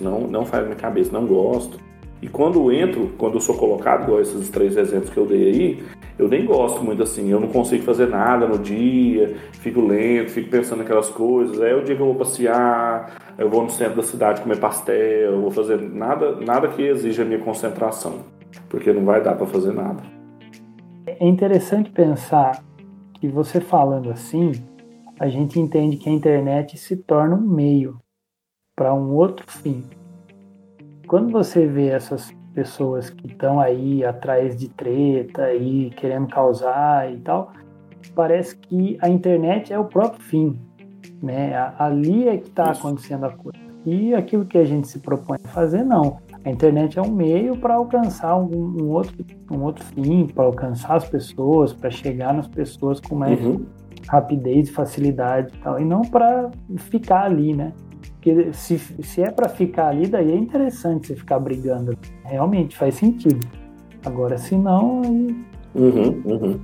[0.00, 1.78] Não, não faz minha cabeça, não gosto.
[2.20, 5.84] E quando entro, quando eu sou colocado, igual esses três exemplos que eu dei aí,
[6.18, 7.28] eu nem gosto muito assim.
[7.28, 11.60] Eu não consigo fazer nada no dia, fico lento, fico pensando naquelas coisas.
[11.60, 14.58] Aí é o dia que eu vou passear, eu vou no centro da cidade comer
[14.58, 18.20] pastel, eu vou fazer nada, nada que exija minha concentração,
[18.68, 20.02] porque não vai dar para fazer nada.
[21.06, 22.64] É interessante pensar
[23.14, 24.52] que você falando assim,
[25.20, 27.98] a gente entende que a internet se torna um meio
[28.74, 29.84] para um outro fim
[31.06, 37.18] quando você vê essas pessoas que estão aí atrás de treta e querendo causar e
[37.18, 37.52] tal,
[38.14, 40.58] parece que a internet é o próprio fim,
[41.22, 41.54] né?
[41.78, 43.58] Ali é que está acontecendo a coisa.
[43.84, 46.18] E aquilo que a gente se propõe a fazer, não.
[46.44, 50.96] A internet é um meio para alcançar um, um, outro, um outro fim, para alcançar
[50.96, 53.64] as pessoas, para chegar nas pessoas com mais uhum.
[54.08, 57.72] rapidez e facilidade e tal, e não para ficar ali, né?
[58.26, 61.96] Porque se, se é para ficar ali, daí é interessante você ficar brigando.
[62.24, 63.46] Realmente faz sentido.
[64.04, 65.02] Agora, se não.
[65.04, 65.36] Aí...
[65.76, 66.60] Uhum, uhum.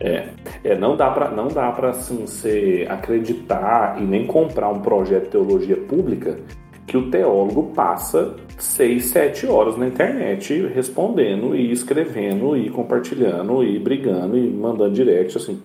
[0.00, 0.28] É,
[0.64, 5.24] é, não dá para não dá para assim você acreditar e nem comprar um projeto
[5.24, 6.38] de teologia pública
[6.86, 13.78] que o teólogo passa seis, sete horas na internet respondendo e escrevendo e compartilhando e
[13.78, 15.62] brigando e mandando direct assim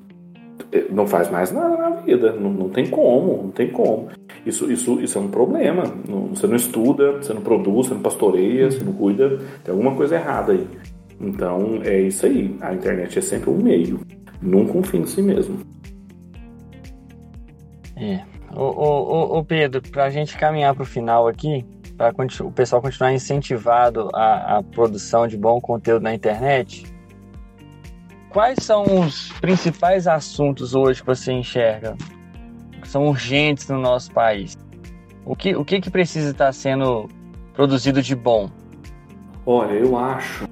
[0.71, 4.09] é, não faz mais nada na vida não, não tem como não tem como
[4.45, 5.83] isso, isso, isso é um problema.
[6.29, 10.15] Você não estuda, você não produz, você não pastoreia, você não cuida, tem alguma coisa
[10.15, 10.67] errada aí.
[11.19, 12.55] Então é isso aí.
[12.61, 13.99] A internet é sempre um meio,
[14.41, 15.59] nunca um fim em si mesmo.
[17.95, 18.21] É.
[18.55, 21.65] Ô, ô, ô Pedro, para a gente caminhar para o final aqui,
[21.97, 22.13] para
[22.43, 26.85] o pessoal continuar incentivado à produção de bom conteúdo na internet,
[28.29, 31.97] quais são os principais assuntos hoje que você enxerga
[32.89, 34.57] são urgentes no nosso país?
[35.25, 37.09] O que, o que, que precisa estar sendo
[37.53, 38.49] produzido de bom?
[39.45, 40.47] Olha, eu acho.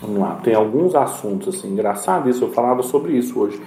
[0.00, 3.60] Vamos lá, tem alguns assuntos assim, engraçado isso, eu falava sobre isso hoje.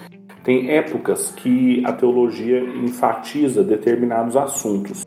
[0.44, 5.06] Tem épocas que a teologia enfatiza determinados assuntos.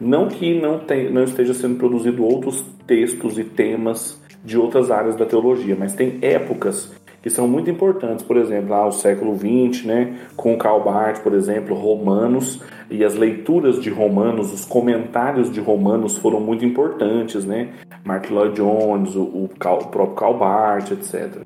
[0.00, 5.14] Não que não, tem, não esteja sendo produzido outros textos e temas de outras áreas
[5.14, 6.92] da teologia, mas tem épocas
[7.22, 11.34] que são muito importantes, por exemplo, lá o século XX, né, com Karl Barth, por
[11.34, 12.60] exemplo, Romanos,
[12.90, 17.68] e as leituras de Romanos, os comentários de Romanos foram muito importantes, né,
[18.04, 21.42] Mark Lloyd Jones, o, o, o próprio Karl Barth, etc.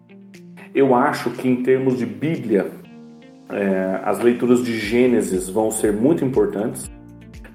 [0.75, 2.71] Eu acho que em termos de Bíblia,
[3.51, 6.91] é, as leituras de Gênesis vão ser muito importantes,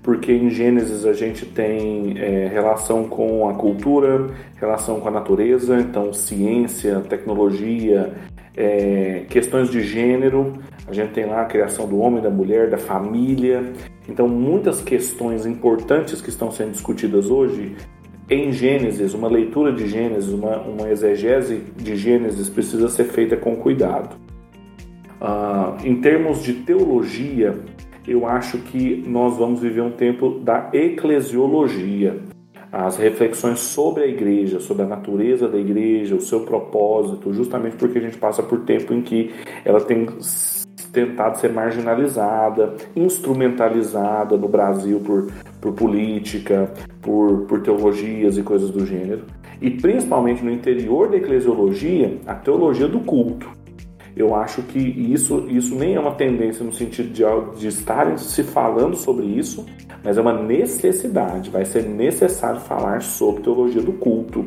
[0.03, 5.79] porque em Gênesis a gente tem é, relação com a cultura, relação com a natureza,
[5.79, 8.11] então ciência, tecnologia,
[8.55, 10.53] é, questões de gênero,
[10.87, 13.71] a gente tem lá a criação do homem, da mulher, da família.
[14.09, 17.75] Então, muitas questões importantes que estão sendo discutidas hoje
[18.29, 23.55] em Gênesis, uma leitura de Gênesis, uma, uma exegese de Gênesis precisa ser feita com
[23.55, 24.15] cuidado.
[25.21, 27.59] Uh, em termos de teologia,
[28.07, 32.19] eu acho que nós vamos viver um tempo da eclesiologia.
[32.71, 37.99] As reflexões sobre a igreja, sobre a natureza da igreja, o seu propósito, justamente porque
[37.99, 39.31] a gente passa por tempo em que
[39.65, 40.07] ela tem
[40.91, 46.71] tentado ser marginalizada, instrumentalizada no Brasil por, por política,
[47.01, 49.23] por, por teologias e coisas do gênero.
[49.61, 53.60] e principalmente no interior da eclesiologia, a teologia do culto.
[54.15, 57.23] Eu acho que isso, isso nem é uma tendência no sentido de,
[57.59, 59.65] de estarem se falando sobre isso,
[60.03, 61.49] mas é uma necessidade.
[61.49, 64.45] Vai ser necessário falar sobre teologia do culto,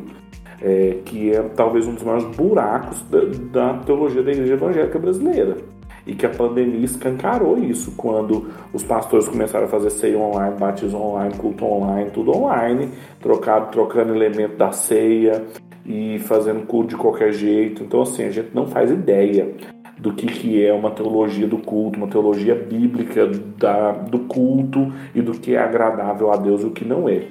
[0.61, 5.57] é, que é talvez um dos maiores buracos da, da teologia da igreja evangélica brasileira
[6.05, 10.99] e que a pandemia escancarou isso quando os pastores começaram a fazer ceia online, batismo
[10.99, 15.43] online, culto online, tudo online, trocado, trocando elemento da ceia
[15.85, 17.83] e fazendo culto de qualquer jeito.
[17.83, 19.53] Então, assim, a gente não faz ideia
[19.97, 23.27] do que, que é uma teologia do culto, uma teologia bíblica
[23.57, 27.27] da, do culto e do que é agradável a Deus e o que não é.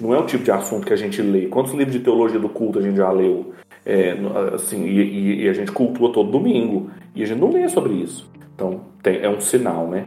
[0.00, 1.46] Não é o tipo de assunto que a gente lê.
[1.46, 3.52] Quantos livros de teologia do culto a gente já leu?
[3.84, 4.16] É,
[4.54, 6.90] assim, e, e, a gente cultua todo domingo.
[7.14, 8.30] E a gente não lê sobre isso.
[8.54, 10.06] Então, tem, é um sinal, né?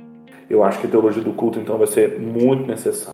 [0.49, 3.10] Eu acho que a teologia do culto, então, vai ser muito necessária.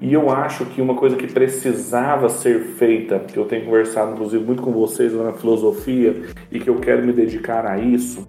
[0.00, 4.42] E eu acho que uma coisa que precisava ser feita, que eu tenho conversado, inclusive,
[4.42, 8.24] muito com vocês na filosofia, e que eu quero me dedicar a isso,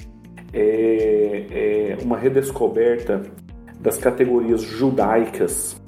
[0.54, 3.22] é, é uma redescoberta
[3.80, 5.82] das categorias judaicas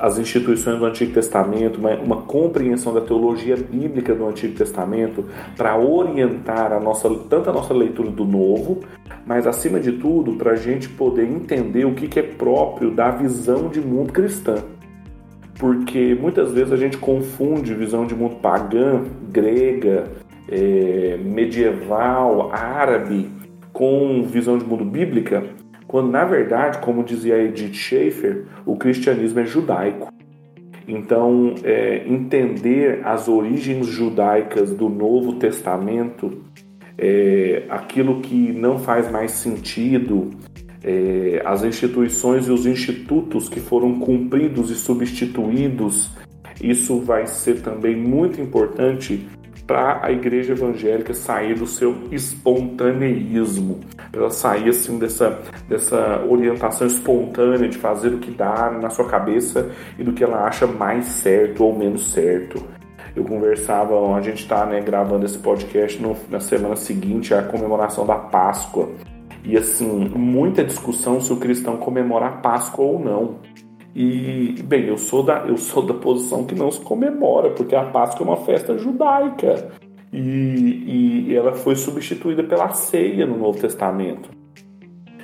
[0.00, 5.24] as instituições do Antigo Testamento, uma, uma compreensão da teologia bíblica do Antigo Testamento
[5.56, 8.80] para orientar a nossa, tanto a nossa leitura do Novo,
[9.26, 13.10] mas acima de tudo para a gente poder entender o que, que é próprio da
[13.10, 14.62] visão de mundo cristã.
[15.58, 20.04] Porque muitas vezes a gente confunde visão de mundo pagã, grega,
[20.48, 23.28] é, medieval, árabe,
[23.72, 25.42] com visão de mundo bíblica
[25.88, 30.12] quando na verdade, como dizia Edith Schaefer, o cristianismo é judaico.
[30.86, 36.42] Então, é, entender as origens judaicas do Novo Testamento,
[36.96, 40.30] é, aquilo que não faz mais sentido,
[40.82, 46.10] é, as instituições e os institutos que foram cumpridos e substituídos,
[46.62, 49.26] isso vai ser também muito importante
[49.68, 56.86] para a igreja evangélica sair do seu espontaneísmo, para ela sair assim dessa, dessa orientação
[56.86, 61.04] espontânea de fazer o que dá na sua cabeça e do que ela acha mais
[61.04, 62.64] certo ou menos certo.
[63.14, 68.06] Eu conversava, a gente está né, gravando esse podcast no, na semana seguinte à comemoração
[68.06, 68.88] da Páscoa.
[69.44, 73.36] E assim, muita discussão se o cristão comemora a Páscoa ou não.
[73.94, 77.84] E, bem, eu sou, da, eu sou da posição que não se comemora, porque a
[77.84, 79.70] Páscoa é uma festa judaica.
[80.12, 84.30] E, e ela foi substituída pela ceia no Novo Testamento.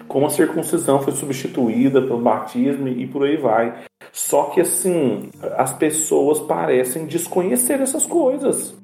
[0.09, 3.75] Como a circuncisão foi substituída pelo batismo e por aí vai.
[4.13, 8.77] Só que assim, as pessoas parecem desconhecer essas coisas.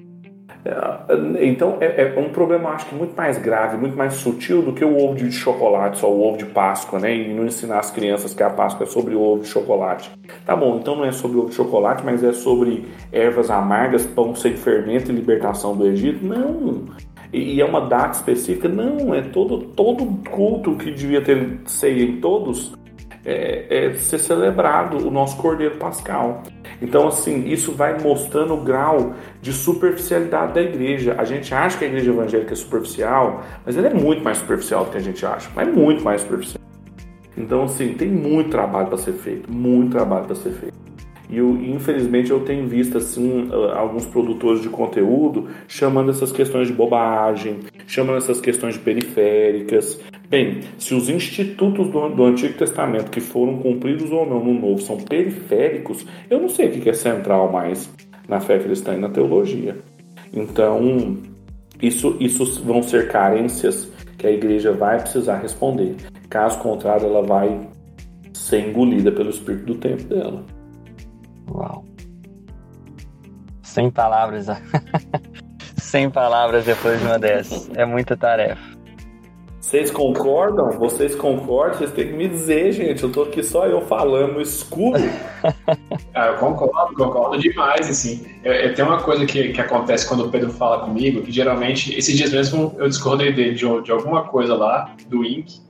[0.65, 4.73] É, então é, é, um problema, acho que muito mais grave, muito mais sutil do
[4.73, 7.15] que o ovo de chocolate, só o ovo de Páscoa, né?
[7.15, 10.11] E não ensinar as crianças que a Páscoa é sobre o ovo de chocolate.
[10.45, 14.35] Tá bom, então não é sobre ovo de chocolate, mas é sobre ervas amargas, pão
[14.35, 16.25] sem fermento e libertação do Egito?
[16.25, 16.85] Não.
[17.33, 18.69] E, e é uma data específica?
[18.69, 22.79] Não, é todo, todo culto que devia ter ceia em todos
[23.25, 26.43] é, é ser celebrado o nosso Cordeiro Pascal.
[26.81, 31.15] Então, assim, isso vai mostrando o grau de superficialidade da igreja.
[31.19, 34.85] A gente acha que a igreja evangélica é superficial, mas ela é muito mais superficial
[34.85, 36.61] do que a gente acha, mas é muito mais superficial.
[37.37, 40.90] Então, assim, tem muito trabalho para ser feito, muito trabalho para ser feito.
[41.31, 46.75] E eu, infelizmente eu tenho visto assim alguns produtores de conteúdo chamando essas questões de
[46.75, 50.01] bobagem, chamando essas questões de periféricas.
[50.29, 54.81] Bem, se os institutos do, do Antigo Testamento que foram cumpridos ou não no Novo
[54.83, 57.89] são periféricos, eu não sei o que é central mais
[58.29, 59.77] na fé cristã e na teologia.
[60.33, 61.17] Então,
[61.81, 65.97] isso, isso vão ser carências que a igreja vai precisar responder.
[66.29, 67.69] Caso contrário, ela vai
[68.33, 70.45] ser engolida pelo espírito do tempo dela.
[71.51, 71.85] Uau.
[73.63, 74.47] Sem palavras.
[75.77, 77.71] Sem palavras depois de uma dessas.
[77.75, 78.81] É muita tarefa.
[79.61, 80.71] Vocês concordam?
[80.73, 81.79] Vocês concordam?
[81.79, 83.03] Vocês têm que me dizer, gente.
[83.03, 84.99] Eu tô aqui só eu falando no escuro.
[86.15, 88.27] ah, eu concordo, concordo demais, assim.
[88.43, 91.97] Eu, eu, tem uma coisa que, que acontece quando o Pedro fala comigo, que geralmente,
[91.97, 95.61] esses dias mesmo, eu discordei dele de, de alguma coisa lá, do Ink,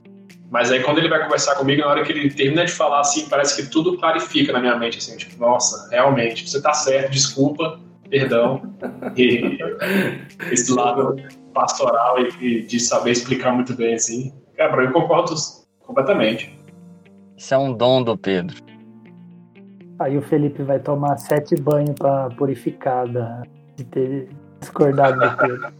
[0.51, 3.29] mas aí quando ele vai conversar comigo, na hora que ele termina de falar assim,
[3.29, 7.79] parece que tudo clarifica na minha mente, assim, tipo, nossa, realmente, você tá certo, desculpa,
[8.09, 8.61] perdão.
[9.15, 9.57] E
[10.51, 11.15] esse lado
[11.53, 15.33] pastoral e de saber explicar muito bem, assim, cara, eu concordo
[15.79, 16.53] completamente.
[17.37, 18.57] Isso é um dom do Pedro.
[19.99, 23.43] Aí o Felipe vai tomar sete banhos para purificar da,
[23.77, 24.29] de ter
[24.59, 25.73] discordado do Pedro.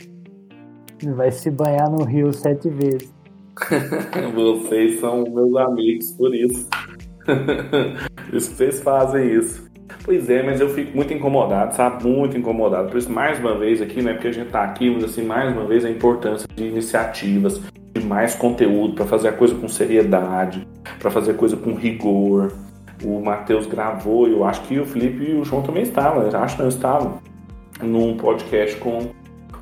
[1.03, 3.20] Ele vai se banhar no rio sete vezes.
[4.33, 6.67] vocês são meus amigos, por isso.
[8.31, 9.69] vocês fazem isso.
[10.03, 12.07] Pois é, mas eu fico muito incomodado, sabe?
[12.07, 12.89] Muito incomodado.
[12.89, 14.13] Por isso, mais uma vez aqui, né?
[14.13, 17.61] Porque a gente tá aqui, mas assim, mais uma vez a importância de iniciativas,
[17.93, 20.67] de mais conteúdo, para fazer a coisa com seriedade,
[20.99, 22.51] para fazer a coisa com rigor.
[23.03, 26.61] O Matheus gravou, eu acho que o Felipe e o João também estavam, acho que
[26.61, 27.19] não estavam,
[27.81, 29.09] num podcast com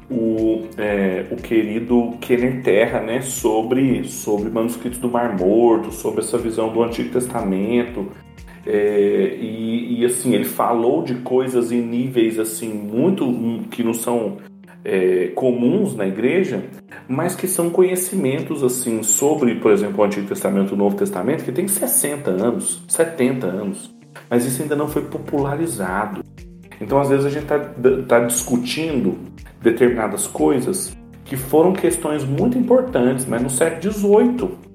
[0.09, 6.37] o, é, o querido Kenner Terra, né, sobre, sobre manuscritos do Mar Morto, sobre essa
[6.37, 8.07] visão do Antigo Testamento.
[8.65, 13.25] É, e, e, assim, ele falou de coisas em níveis assim muito
[13.71, 14.37] que não são
[14.83, 16.63] é, comuns na igreja,
[17.07, 21.43] mas que são conhecimentos assim sobre, por exemplo, o Antigo Testamento e o Novo Testamento,
[21.43, 23.95] que tem 60 anos, 70 anos,
[24.29, 26.23] mas isso ainda não foi popularizado.
[26.79, 27.59] Então, às vezes, a gente está
[28.07, 29.17] tá discutindo
[29.61, 34.69] determinadas coisas que foram questões muito importantes, mas no século XVIII.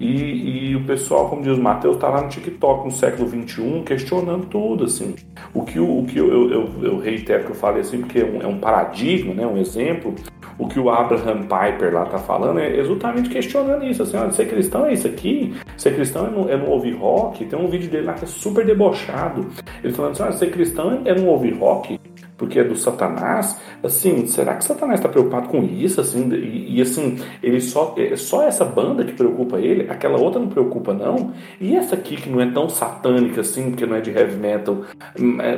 [0.00, 3.82] E, e, o pessoal, como diz o Matheus, está lá no TikTok no século XXI
[3.84, 5.16] questionando tudo, assim.
[5.52, 8.24] O que, o, o que eu, eu, eu, reitero que eu falei assim, porque é
[8.24, 10.14] um, é um paradigma, né, um exemplo,
[10.58, 14.48] o que o Abraham Piper lá está falando é exatamente questionando isso, assim, olha, ser
[14.48, 17.88] cristão é isso aqui, ser cristão é não, é não ouvir rock, tem um vídeo
[17.88, 19.46] dele lá que é super debochado,
[19.82, 21.98] ele falando assim, olha, ser cristão é não ouvir rock,
[22.38, 26.80] porque é do Satanás, assim, será que Satanás está preocupado com isso, assim, e, e,
[26.80, 31.32] assim, ele só, é só essa banda que preocupa ele, aquela outra não preocupa não,
[31.60, 34.82] e essa aqui que não é tão satânica assim, porque não é de heavy metal,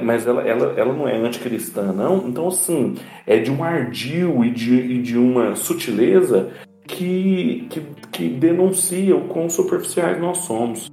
[0.03, 2.95] mas ela, ela, ela não é anticristã não, então assim,
[3.27, 6.51] é de um ardil e de, e de uma sutileza
[6.87, 10.91] que, que, que denuncia o quão superficiais nós somos.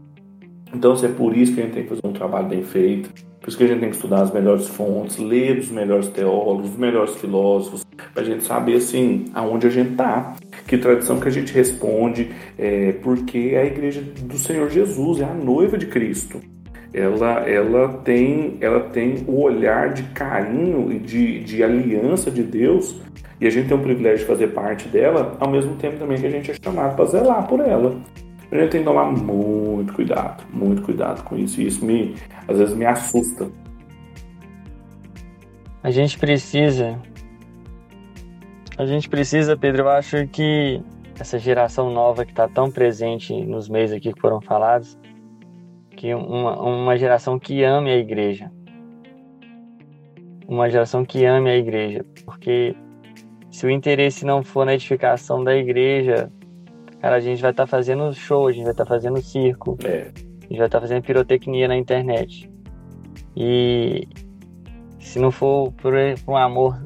[0.73, 3.09] Então, assim, é por isso que a gente tem que fazer um trabalho bem feito,
[3.47, 6.71] por isso que a gente tem que estudar as melhores fontes, ler os melhores teólogos,
[6.71, 10.35] os melhores filósofos, para a gente saber assim aonde a gente está,
[10.67, 12.29] que tradição que a gente responde,
[12.59, 16.41] é, porque é a igreja do Senhor Jesus, é a noiva de Cristo.
[16.93, 22.99] Ela, ela, tem, ela tem o olhar de carinho e de, de aliança de Deus,
[23.39, 26.27] e a gente tem o privilégio de fazer parte dela, ao mesmo tempo também que
[26.27, 27.95] a gente é chamado para zelar por ela.
[28.51, 31.61] A gente tem que tomar muito cuidado, muito cuidado com isso.
[31.61, 32.15] E isso me,
[32.47, 33.51] às vezes me assusta.
[35.83, 36.99] A gente precisa.
[38.77, 40.81] A gente precisa, Pedro, eu acho que
[41.19, 44.97] essa geração nova que está tão presente nos meios aqui que foram falados,
[45.95, 48.51] que uma, uma geração que ame a igreja.
[50.47, 52.05] Uma geração que ame a igreja.
[52.23, 52.75] Porque
[53.49, 56.31] se o interesse não for na edificação da igreja,
[57.01, 59.77] Cara, a gente vai estar tá fazendo show, a gente vai estar tá fazendo circo,
[59.83, 60.11] é.
[60.11, 62.49] a gente vai estar tá fazendo pirotecnia na internet.
[63.35, 64.07] E
[64.99, 65.93] se não for por,
[66.27, 66.81] um amor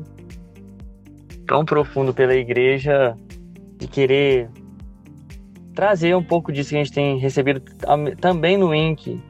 [1.47, 3.17] tão profundo pela igreja,
[3.77, 4.49] de querer
[5.73, 7.61] trazer um pouco disso que a gente tem recebido
[8.19, 9.21] também no INC,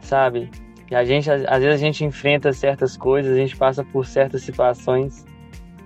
[0.00, 0.50] sabe?
[0.90, 4.42] E a gente, às vezes a gente enfrenta certas coisas, a gente passa por certas
[4.42, 5.24] situações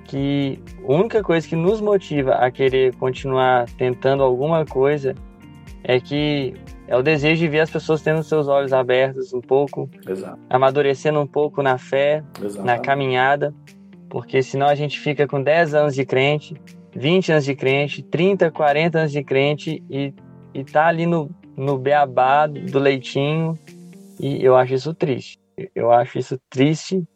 [0.08, 5.14] que a única coisa que nos motiva a querer continuar tentando alguma coisa
[5.84, 6.54] é que
[6.88, 10.38] é o desejo de ver as pessoas tendo seus olhos abertos um pouco, Exato.
[10.48, 12.64] amadurecendo um pouco na fé, Exato.
[12.64, 13.54] na caminhada,
[14.08, 16.56] porque senão a gente fica com 10 anos de crente,
[16.96, 20.14] 20 anos de crente, 30, 40 anos de crente e,
[20.54, 23.58] e tá ali no, no beabá do leitinho
[24.18, 25.38] e eu acho isso triste.
[25.74, 27.06] Eu acho isso triste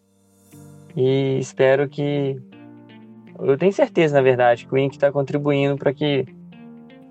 [0.95, 2.37] e espero que
[3.47, 6.25] eu tenho certeza, na verdade, que o INC está contribuindo para que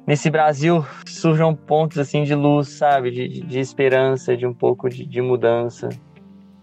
[0.06, 3.12] nesse Brasil surjam pontos assim de luz, sabe?
[3.12, 5.90] De, de esperança, de um pouco de, de mudança,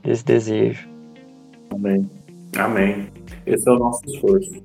[0.02, 0.88] desse desejo.
[1.70, 2.10] Amém.
[2.56, 3.08] Amém.
[3.46, 4.62] Esse é o nosso esforço.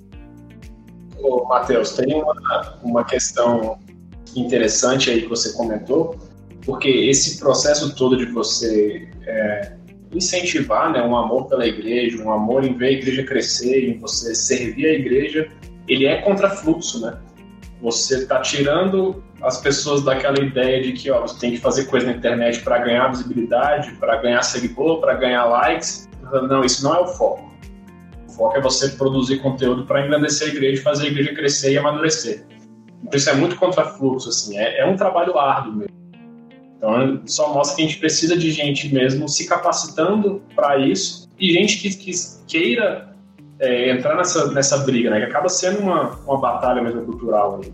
[1.19, 3.77] Ô, Matheus, tem uma, uma questão
[4.35, 6.17] interessante aí que você comentou,
[6.65, 9.73] porque esse processo todo de você é,
[10.13, 14.33] incentivar né, um amor pela igreja, um amor em ver a igreja crescer, em você
[14.35, 15.49] servir a igreja,
[15.87, 17.17] ele é contra fluxo, né?
[17.81, 22.07] Você está tirando as pessoas daquela ideia de que ó, você tem que fazer coisa
[22.07, 26.09] na internet para ganhar visibilidade, para ganhar seguidor, para ganhar likes.
[26.47, 27.51] Não, isso não é o foco.
[28.27, 31.77] O foco é você produzir conteúdo para engrandecer a igreja, fazer a igreja crescer e
[31.77, 32.45] amadurecer.
[33.03, 36.02] Então isso é muito contra fluxo, assim, é, é um trabalho árduo mesmo.
[36.83, 41.53] Então, só mostra que a gente precisa de gente mesmo se capacitando para isso e
[41.53, 42.11] gente que, que
[42.45, 43.15] queira
[43.57, 45.19] é, entrar nessa, nessa briga, né?
[45.19, 47.61] Que acaba sendo uma, uma batalha mesmo cultural.
[47.63, 47.71] Aí.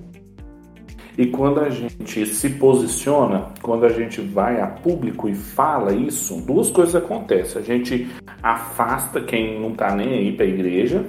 [1.17, 6.39] E quando a gente se posiciona, quando a gente vai a público e fala isso,
[6.45, 7.59] duas coisas acontecem.
[7.59, 8.07] A gente
[8.43, 11.03] afasta quem não está nem aí para a igreja,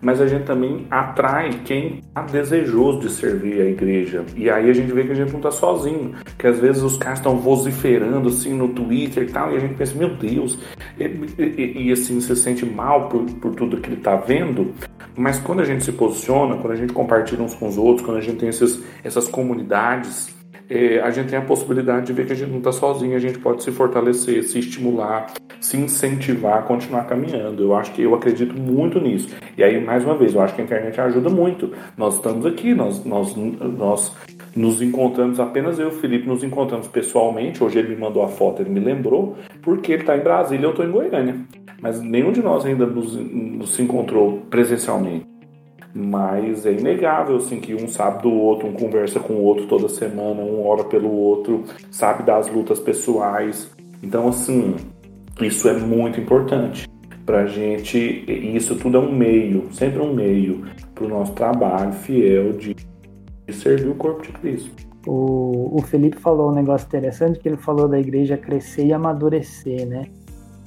[0.00, 4.24] mas a gente também atrai quem está desejoso de servir a igreja.
[4.36, 6.96] E aí a gente vê que a gente não está sozinho, que às vezes os
[6.96, 10.58] caras estão vociferando assim no Twitter e tal, e a gente pensa, meu Deus,
[10.98, 11.04] e,
[11.38, 14.72] e, e assim se sente mal por, por tudo que ele está vendo.
[15.16, 18.18] Mas quando a gente se posiciona, quando a gente compartilha uns com os outros, quando
[18.18, 20.37] a gente tem esses, essas comunidades,
[20.70, 23.18] é, a gente tem a possibilidade de ver que a gente não está sozinho, a
[23.18, 27.62] gente pode se fortalecer, se estimular, se incentivar a continuar caminhando.
[27.62, 29.34] Eu acho que eu acredito muito nisso.
[29.56, 31.72] E aí, mais uma vez, eu acho que a internet ajuda muito.
[31.96, 34.14] Nós estamos aqui, nós, nós, nós
[34.54, 37.64] nos encontramos, apenas eu e o Felipe nos encontramos pessoalmente.
[37.64, 40.66] Hoje ele me mandou a foto, ele me lembrou, porque ele está em Brasília e
[40.66, 41.36] eu estou em Goiânia.
[41.80, 45.37] Mas nenhum de nós ainda nos, nos encontrou presencialmente.
[45.94, 49.88] Mas é inegável assim, que um sabe do outro, um conversa com o outro toda
[49.88, 53.70] semana, um ora pelo outro, sabe das lutas pessoais.
[54.02, 54.76] Então, assim,
[55.40, 56.88] isso é muito importante
[57.24, 57.98] para a gente.
[57.98, 60.64] E isso tudo é um meio, sempre um meio
[60.94, 64.70] para o nosso trabalho fiel de, de servir o corpo de Cristo.
[65.06, 69.86] O, o Felipe falou um negócio interessante que ele falou da igreja crescer e amadurecer,
[69.86, 70.04] né?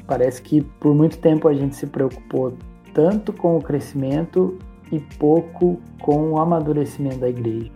[0.08, 2.54] Parece que por muito tempo a gente se preocupou
[2.94, 4.58] tanto com o crescimento
[4.92, 7.72] e pouco com o amadurecimento da igreja.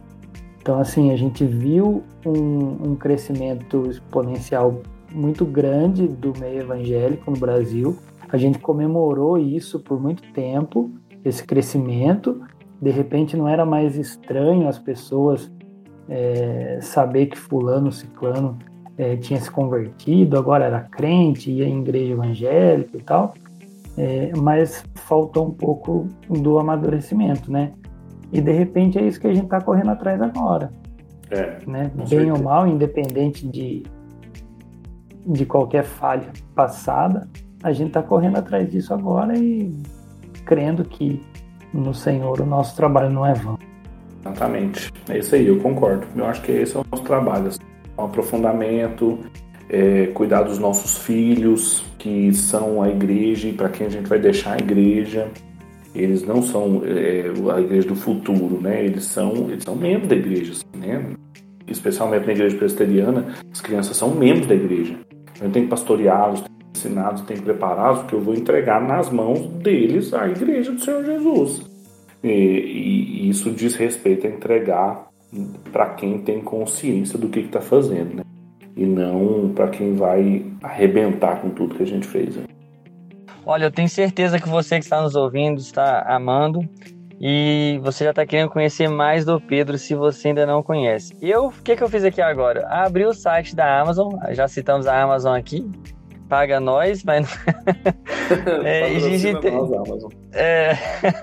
[0.61, 7.37] Então, assim, a gente viu um, um crescimento exponencial muito grande do meio evangélico no
[7.37, 7.95] Brasil.
[8.29, 10.91] A gente comemorou isso por muito tempo,
[11.23, 12.41] esse crescimento.
[12.81, 15.51] De repente, não era mais estranho as pessoas
[16.09, 18.57] é, saber que Fulano, Ciclano
[18.97, 23.33] é, tinha se convertido, agora era crente, ia em igreja evangélica e tal.
[23.97, 27.71] É, mas faltou um pouco do amadurecimento, né?
[28.31, 30.69] E de repente é isso que a gente está correndo atrás agora.
[31.29, 31.91] É, né?
[31.95, 32.33] Bem certeza.
[32.33, 33.83] ou mal, independente de,
[35.25, 37.27] de qualquer falha passada,
[37.63, 39.71] a gente está correndo atrás disso agora e
[40.45, 41.21] crendo que
[41.73, 43.57] no Senhor o nosso trabalho não é vão.
[44.21, 44.91] Exatamente.
[45.09, 46.05] É isso aí, eu concordo.
[46.15, 47.47] Eu acho que esse é o nosso trabalho.
[47.47, 47.59] Assim,
[47.97, 49.19] um aprofundamento,
[49.69, 54.19] é, cuidar dos nossos filhos, que são a igreja e para quem a gente vai
[54.19, 55.27] deixar a igreja.
[55.93, 58.83] Eles não são é, a igreja do futuro, né?
[58.83, 61.13] Eles são, eles são membros da igreja, assim, né?
[61.67, 64.97] Especialmente na igreja presbiteriana, as crianças são membros da igreja.
[65.41, 66.43] Eu tenho que pastoreá-los,
[66.75, 71.03] ensiná-los, tenho que prepará-los, porque eu vou entregar nas mãos deles a igreja do Senhor
[71.03, 71.65] Jesus.
[72.23, 75.07] E, e isso diz respeito a entregar
[75.71, 78.23] para quem tem consciência do que está fazendo, né?
[78.75, 82.35] E não para quem vai arrebentar com tudo que a gente fez.
[82.35, 82.43] Né?
[83.45, 86.67] Olha, eu tenho certeza que você que está nos ouvindo está amando
[87.19, 91.15] e você já está querendo conhecer mais do Pedro se você ainda não conhece.
[91.21, 92.67] Eu, o que, que eu fiz aqui agora?
[92.67, 95.69] Abri o site da Amazon, já citamos a Amazon aqui,
[96.27, 97.27] paga nós, mas
[98.65, 99.53] é, digitei,
[100.33, 100.73] é,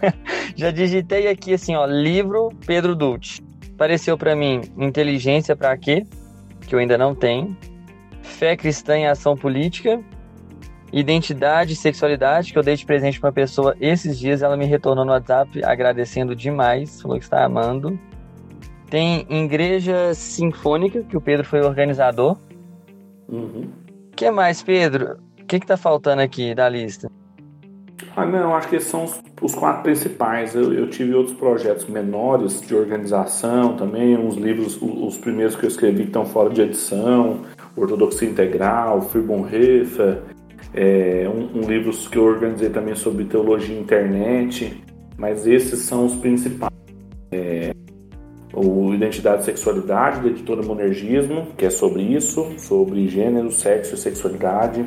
[0.57, 3.43] já digitei aqui assim, ó, livro Pedro Dulce.
[3.75, 6.05] Apareceu para mim inteligência para quê?
[6.67, 7.57] Que eu ainda não tenho,
[8.23, 10.01] fé cristã em ação política,
[10.93, 14.67] identidade e sexualidade, que eu dei de presente para uma pessoa esses dias, ela me
[14.67, 17.99] retornou no WhatsApp agradecendo demais, falou que está amando.
[18.91, 22.37] Tem Igreja Sinfônica, que o Pedro foi organizador.
[23.27, 23.71] O uhum.
[24.15, 25.19] que mais, Pedro?
[25.41, 27.11] O que está faltando aqui da lista?
[28.15, 30.55] Ah, não, acho que esses são os, os quatro principais.
[30.55, 35.65] Eu, eu, tive outros projetos menores de organização também, uns livros, os, os primeiros que
[35.65, 37.41] eu escrevi estão fora de edição,
[37.75, 40.19] Ortodoxia Integral, Free Bonhoeffer,
[40.75, 44.83] é, um, um livro que eu organizei também sobre teologia e internet,
[45.17, 46.73] mas esses são os principais.
[47.31, 47.73] É,
[48.55, 53.99] o Identidade e Sexualidade, da editora Monergismo, que é sobre isso, sobre gênero, sexo e
[53.99, 54.85] sexualidade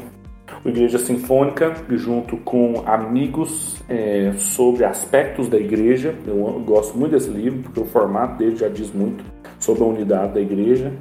[0.66, 6.16] Igreja Sinfônica, junto com amigos é, sobre aspectos da igreja.
[6.26, 6.36] Eu
[6.66, 9.24] gosto muito desse livro, porque o formato dele já diz muito
[9.60, 10.92] sobre a unidade da igreja.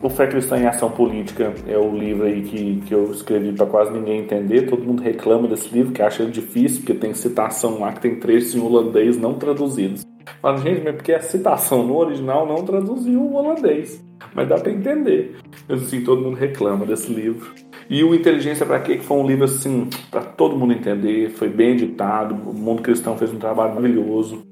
[0.00, 3.66] O Fé Cristã em Ação Política é o livro aí que, que eu escrevi para
[3.66, 4.68] quase ninguém entender.
[4.68, 8.54] Todo mundo reclama desse livro, que acha difícil, porque tem citação lá que tem trechos
[8.54, 10.06] em holandês não traduzidos.
[10.40, 14.04] Fala, gente, mas porque a citação no original não traduziu o holandês.
[14.34, 15.36] Mas dá para entender.
[15.66, 17.52] Mas assim, todo mundo reclama desse livro.
[17.88, 18.96] E o Inteligência para Quê?
[18.96, 23.16] Que foi um livro assim, para todo mundo entender, foi bem editado, o mundo cristão
[23.16, 24.44] fez um trabalho maravilhoso.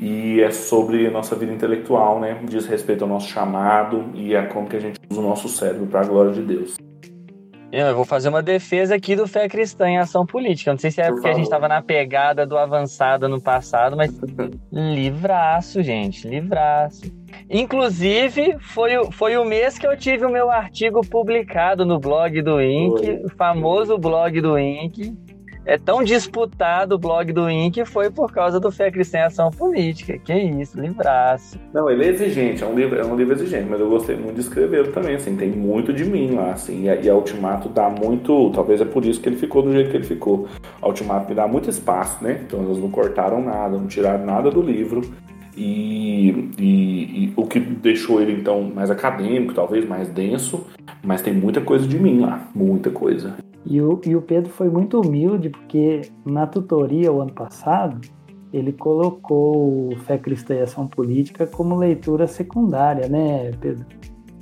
[0.00, 2.40] E é sobre a nossa vida intelectual, né?
[2.42, 5.86] Diz respeito ao nosso chamado e a como que a gente usa o nosso cérebro
[5.86, 6.76] para a glória de Deus.
[7.72, 10.70] Eu vou fazer uma defesa aqui do Fé Cristã em Ação Política.
[10.72, 11.32] Não sei se é Por porque favor.
[11.32, 14.12] a gente estava na pegada do avançado no passado, mas
[14.70, 17.10] livraço, gente, livraço.
[17.48, 22.60] Inclusive, foi, foi o mês que eu tive o meu artigo publicado no blog do
[22.60, 25.16] INC, o famoso blog do INC.
[25.64, 29.50] é tão disputado o blog do INC foi por causa do Fé Cristã em Ação
[29.50, 30.18] Política.
[30.18, 31.58] Que isso, livraço.
[31.72, 34.34] Não, ele é exigente, é um livro, é um livro exigente, mas eu gostei muito
[34.34, 37.68] de escrever também, assim, tem muito de mim lá, assim, e a, e a Ultimato
[37.68, 40.48] dá muito, talvez é por isso que ele ficou do jeito que ele ficou.
[40.80, 42.40] A Ultimato me dá muito espaço, né?
[42.44, 45.02] Então eles não cortaram nada, não tiraram nada do livro.
[45.54, 50.66] E, e, e, o que deixou ele então mais acadêmico, talvez mais denso,
[51.02, 53.36] mas tem muita coisa de mim lá, muita coisa.
[53.64, 58.00] E o, e o Pedro foi muito humilde, porque na tutoria o ano passado,
[58.52, 63.86] ele colocou Fé Cristã e Ação Política como leitura secundária, né, Pedro?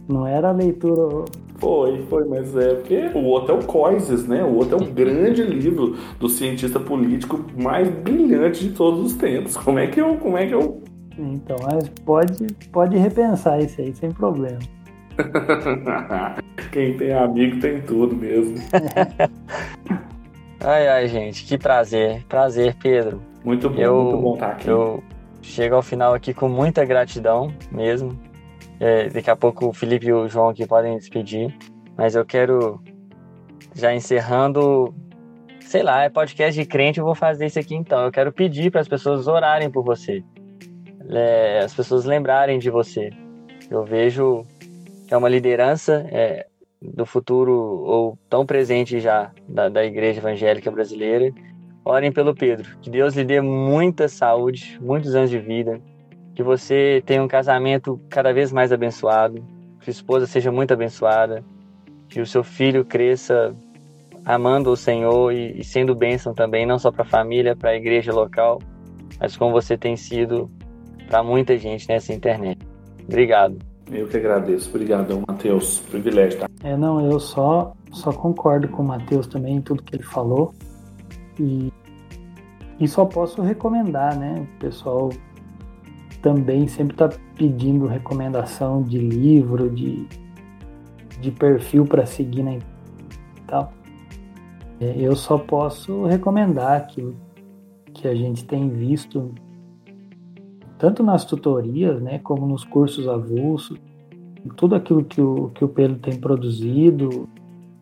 [0.08, 1.24] Não era leitura.
[1.58, 4.42] Foi, foi, mas é porque o outro é o Coises, né?
[4.42, 9.56] O outro é o grande livro do cientista político mais brilhante de todos os tempos.
[9.56, 10.82] Como é que eu, como é que eu
[11.20, 14.58] então, mas pode, pode repensar isso aí sem problema.
[16.70, 18.56] Quem tem amigo tem tudo mesmo.
[20.60, 22.24] ai, ai, gente, que prazer.
[22.28, 23.20] Prazer, Pedro.
[23.44, 24.68] Muito bom, eu, muito bom estar aqui.
[24.68, 25.02] Eu
[25.42, 28.18] chego ao final aqui com muita gratidão mesmo.
[28.78, 31.54] É, daqui a pouco o Felipe e o João aqui podem despedir.
[31.96, 32.80] Mas eu quero,
[33.74, 34.94] já encerrando,
[35.60, 38.04] sei lá, é podcast de crente, eu vou fazer isso aqui então.
[38.04, 40.22] Eu quero pedir para as pessoas orarem por você.
[41.08, 43.10] É, as pessoas lembrarem de você.
[43.68, 44.46] Eu vejo
[45.10, 46.46] é uma liderança é,
[46.80, 51.32] do futuro ou tão presente já da, da igreja evangélica brasileira.
[51.84, 55.80] Orem pelo Pedro, que Deus lhe dê muita saúde, muitos anos de vida,
[56.34, 59.42] que você tenha um casamento cada vez mais abençoado,
[59.78, 61.42] que sua esposa seja muito abençoada,
[62.08, 63.54] que o seu filho cresça
[64.24, 67.76] amando o Senhor e, e sendo bênção também, não só para a família, para a
[67.76, 68.60] igreja local,
[69.18, 70.50] mas como você tem sido
[71.08, 72.60] para muita gente nessa internet.
[73.08, 73.69] Obrigado.
[73.90, 74.68] Eu que agradeço.
[74.70, 75.80] Obrigado, Matheus.
[75.90, 76.46] Privilégio, tá?
[76.62, 80.54] É, não, eu só, só concordo com o Matheus também em tudo que ele falou.
[81.38, 81.72] E,
[82.78, 84.46] e só posso recomendar, né?
[84.56, 85.10] O pessoal
[86.22, 90.06] também sempre está pedindo recomendação de livro, de,
[91.20, 92.60] de perfil para seguir na e
[93.46, 93.72] tal.
[94.80, 97.16] É, eu só posso recomendar aquilo
[97.92, 99.34] que a gente tem visto
[100.80, 103.78] tanto nas tutorias, né, como nos cursos avulsos,
[104.56, 107.28] tudo aquilo que o, que o Pedro tem produzido,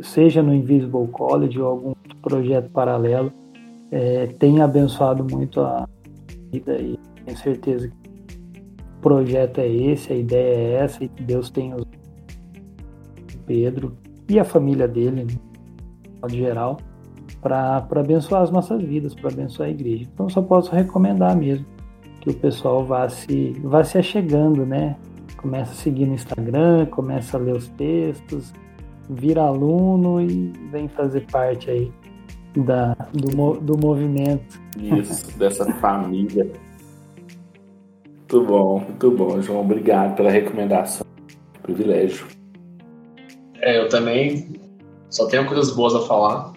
[0.01, 3.33] seja no Invisible College ou algum projeto paralelo,
[3.93, 5.89] é, tem abençoado muito a
[6.53, 11.23] vida e tenho certeza que o projeto é esse, a ideia é essa e que
[11.23, 11.87] Deus tem o
[13.47, 13.97] Pedro
[14.29, 15.41] e a família dele, de
[16.21, 16.79] modo geral,
[17.41, 20.05] para abençoar as nossas vidas, para abençoar a igreja.
[20.13, 21.78] Então só posso recomendar mesmo
[22.21, 24.97] que o pessoal vá se, vá se achegando, né?
[25.37, 28.53] Começa a seguir no Instagram, começa a ler os textos,
[29.09, 31.93] vira aluno e vem fazer parte aí
[32.57, 34.61] da, do, do movimento.
[34.79, 36.51] Isso, dessa família.
[38.05, 39.61] Muito bom, muito bom, João.
[39.61, 41.07] Obrigado pela recomendação.
[41.63, 42.27] Privilégio.
[43.61, 44.55] É, eu também
[45.09, 46.53] só tenho coisas boas a falar.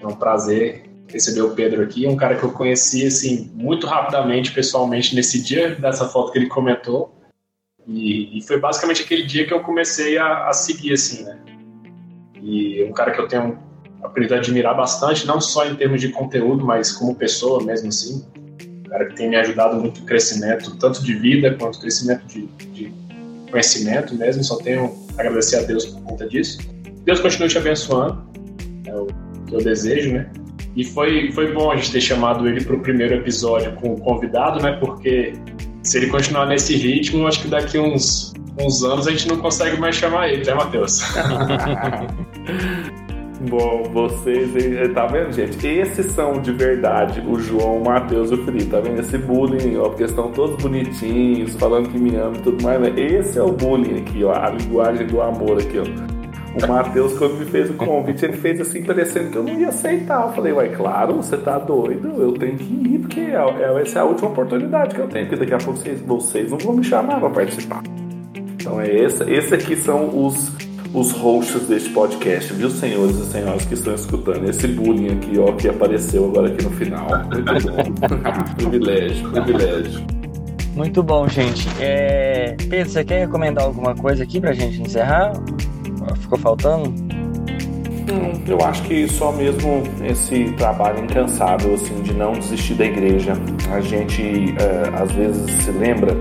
[0.00, 4.52] É um prazer receber o Pedro aqui, um cara que eu conheci assim muito rapidamente
[4.52, 7.18] pessoalmente nesse dia dessa foto que ele comentou
[7.88, 11.38] e, e foi basicamente aquele dia que eu comecei a, a, seguir assim, né?
[12.42, 13.58] E um cara que eu tenho
[14.02, 18.24] aprendido a admirar bastante, não só em termos de conteúdo, mas como pessoa mesmo assim,
[18.60, 22.46] um cara que tem me ajudado muito no crescimento tanto de vida quanto crescimento de,
[22.72, 22.92] de
[23.50, 24.44] conhecimento mesmo.
[24.44, 26.58] Só tenho a agradecer a Deus por conta disso.
[27.04, 28.22] Deus continue te abençoando,
[28.86, 29.06] é o
[29.46, 30.30] que eu desejo, né?
[30.78, 34.00] E foi, foi bom a gente ter chamado ele para o primeiro episódio com o
[34.00, 34.78] convidado, né?
[34.78, 35.32] Porque
[35.82, 39.76] se ele continuar nesse ritmo, acho que daqui uns, uns anos a gente não consegue
[39.76, 41.02] mais chamar ele, né, Matheus?
[43.50, 44.52] Bom, vocês,
[44.94, 45.66] tá vendo, gente?
[45.66, 49.00] Esses são de verdade o João, o Matheus e o Felipe, tá vendo?
[49.00, 52.92] Esse bullying, ó, porque estão todos bonitinhos, falando que me amam e tudo mais, né?
[52.96, 56.17] Esse é o bullying aqui, ó, a linguagem do amor aqui, ó.
[56.64, 59.68] O Matheus, quando me fez o convite, ele fez assim, parecendo que eu não ia
[59.68, 60.26] aceitar.
[60.26, 64.00] Eu falei, uai, claro, você tá doido, eu tenho que ir, porque é, é, essa
[64.00, 66.74] é a última oportunidade que eu tenho, porque daqui a pouco vocês, vocês não vão
[66.74, 67.82] me chamar para participar.
[68.34, 70.50] Então é esse, esse aqui são os,
[70.92, 74.48] os hosts deste podcast, viu, senhores e senhoras que estão escutando?
[74.48, 77.06] Esse bullying aqui, ó, que apareceu agora aqui no final.
[77.32, 78.54] Muito bom.
[78.56, 80.18] privilégio, privilégio.
[80.74, 81.68] Muito bom, gente.
[81.80, 82.56] É...
[82.68, 85.32] Pedro, você quer recomendar alguma coisa aqui pra gente encerrar?
[86.16, 86.92] Ficou faltando?
[88.46, 93.34] Eu acho que só mesmo esse trabalho incansável assim de não desistir da igreja.
[93.70, 96.16] A gente é, às vezes se lembra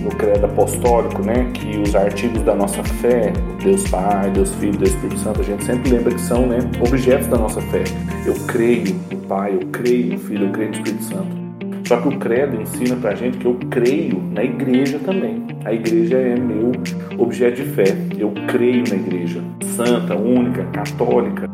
[0.00, 3.32] no credo apostólico, né, que os artigos da nossa fé,
[3.62, 7.26] Deus Pai, Deus Filho, Deus Espírito Santo, a gente sempre lembra que são, né, objetos
[7.28, 7.84] da nossa fé.
[8.26, 11.43] Eu creio no Pai, eu creio no Filho, eu creio no Espírito Santo.
[11.86, 15.44] Só que o credo ensina pra gente que eu creio na igreja também.
[15.64, 16.72] A igreja é meu
[17.18, 17.84] objeto de fé.
[18.18, 19.42] Eu creio na igreja
[19.76, 21.48] santa, única, católica.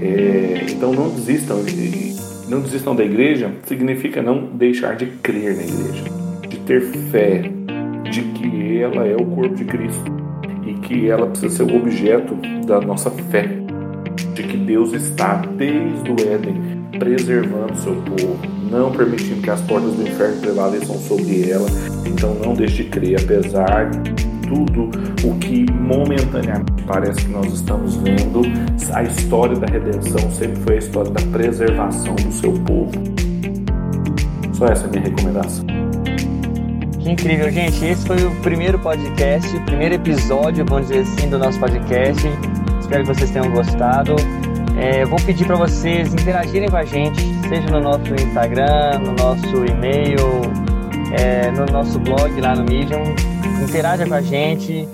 [0.00, 1.56] É, então não desistam.
[2.48, 6.04] Não desistam da igreja significa não deixar de crer na igreja,
[6.48, 6.80] de ter
[7.10, 7.42] fé
[8.08, 10.12] de que ela é o corpo de Cristo
[10.64, 13.48] e que ela precisa ser o objeto da nossa fé,
[14.32, 18.38] de que Deus está desde o Éden preservando seu povo,
[18.70, 21.66] não permitindo que as portas do inferno prevaleçam sobre ela.
[22.06, 24.90] Então não deixe de crer, apesar de tudo
[25.24, 28.42] o que momentaneamente parece que nós estamos vendo,
[28.92, 32.92] a história da redenção sempre foi a história da preservação do seu povo.
[34.52, 35.66] Só essa é a minha recomendação.
[37.00, 37.84] Que incrível, gente.
[37.84, 42.22] Esse foi o primeiro podcast, o primeiro episódio, vamos dizer assim, do nosso podcast.
[42.80, 44.16] Espero que vocês tenham gostado.
[44.76, 49.64] É, vou pedir para vocês interagirem com a gente, seja no nosso Instagram, no nosso
[49.64, 50.18] e-mail,
[51.18, 53.02] é, no nosso blog lá no Medium.
[53.62, 54.86] Interaja com a gente,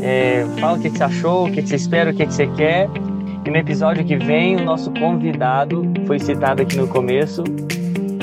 [0.00, 2.32] é, fala o que, que, você achou, o que, que, você espera, o que, que
[2.32, 2.88] você quer.
[3.44, 7.44] E no episódio que vem, o nosso convidado foi citado aqui no começo,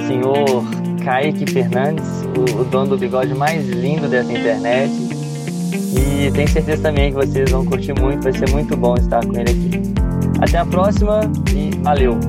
[0.07, 0.65] senhor
[1.03, 2.05] Kaique Fernandes,
[2.35, 4.91] o, o dono do bigode mais lindo dessa internet.
[5.95, 9.33] E tenho certeza também que vocês vão curtir muito, vai ser muito bom estar com
[9.33, 10.04] ele aqui.
[10.41, 11.21] Até a próxima
[11.53, 12.19] e valeu!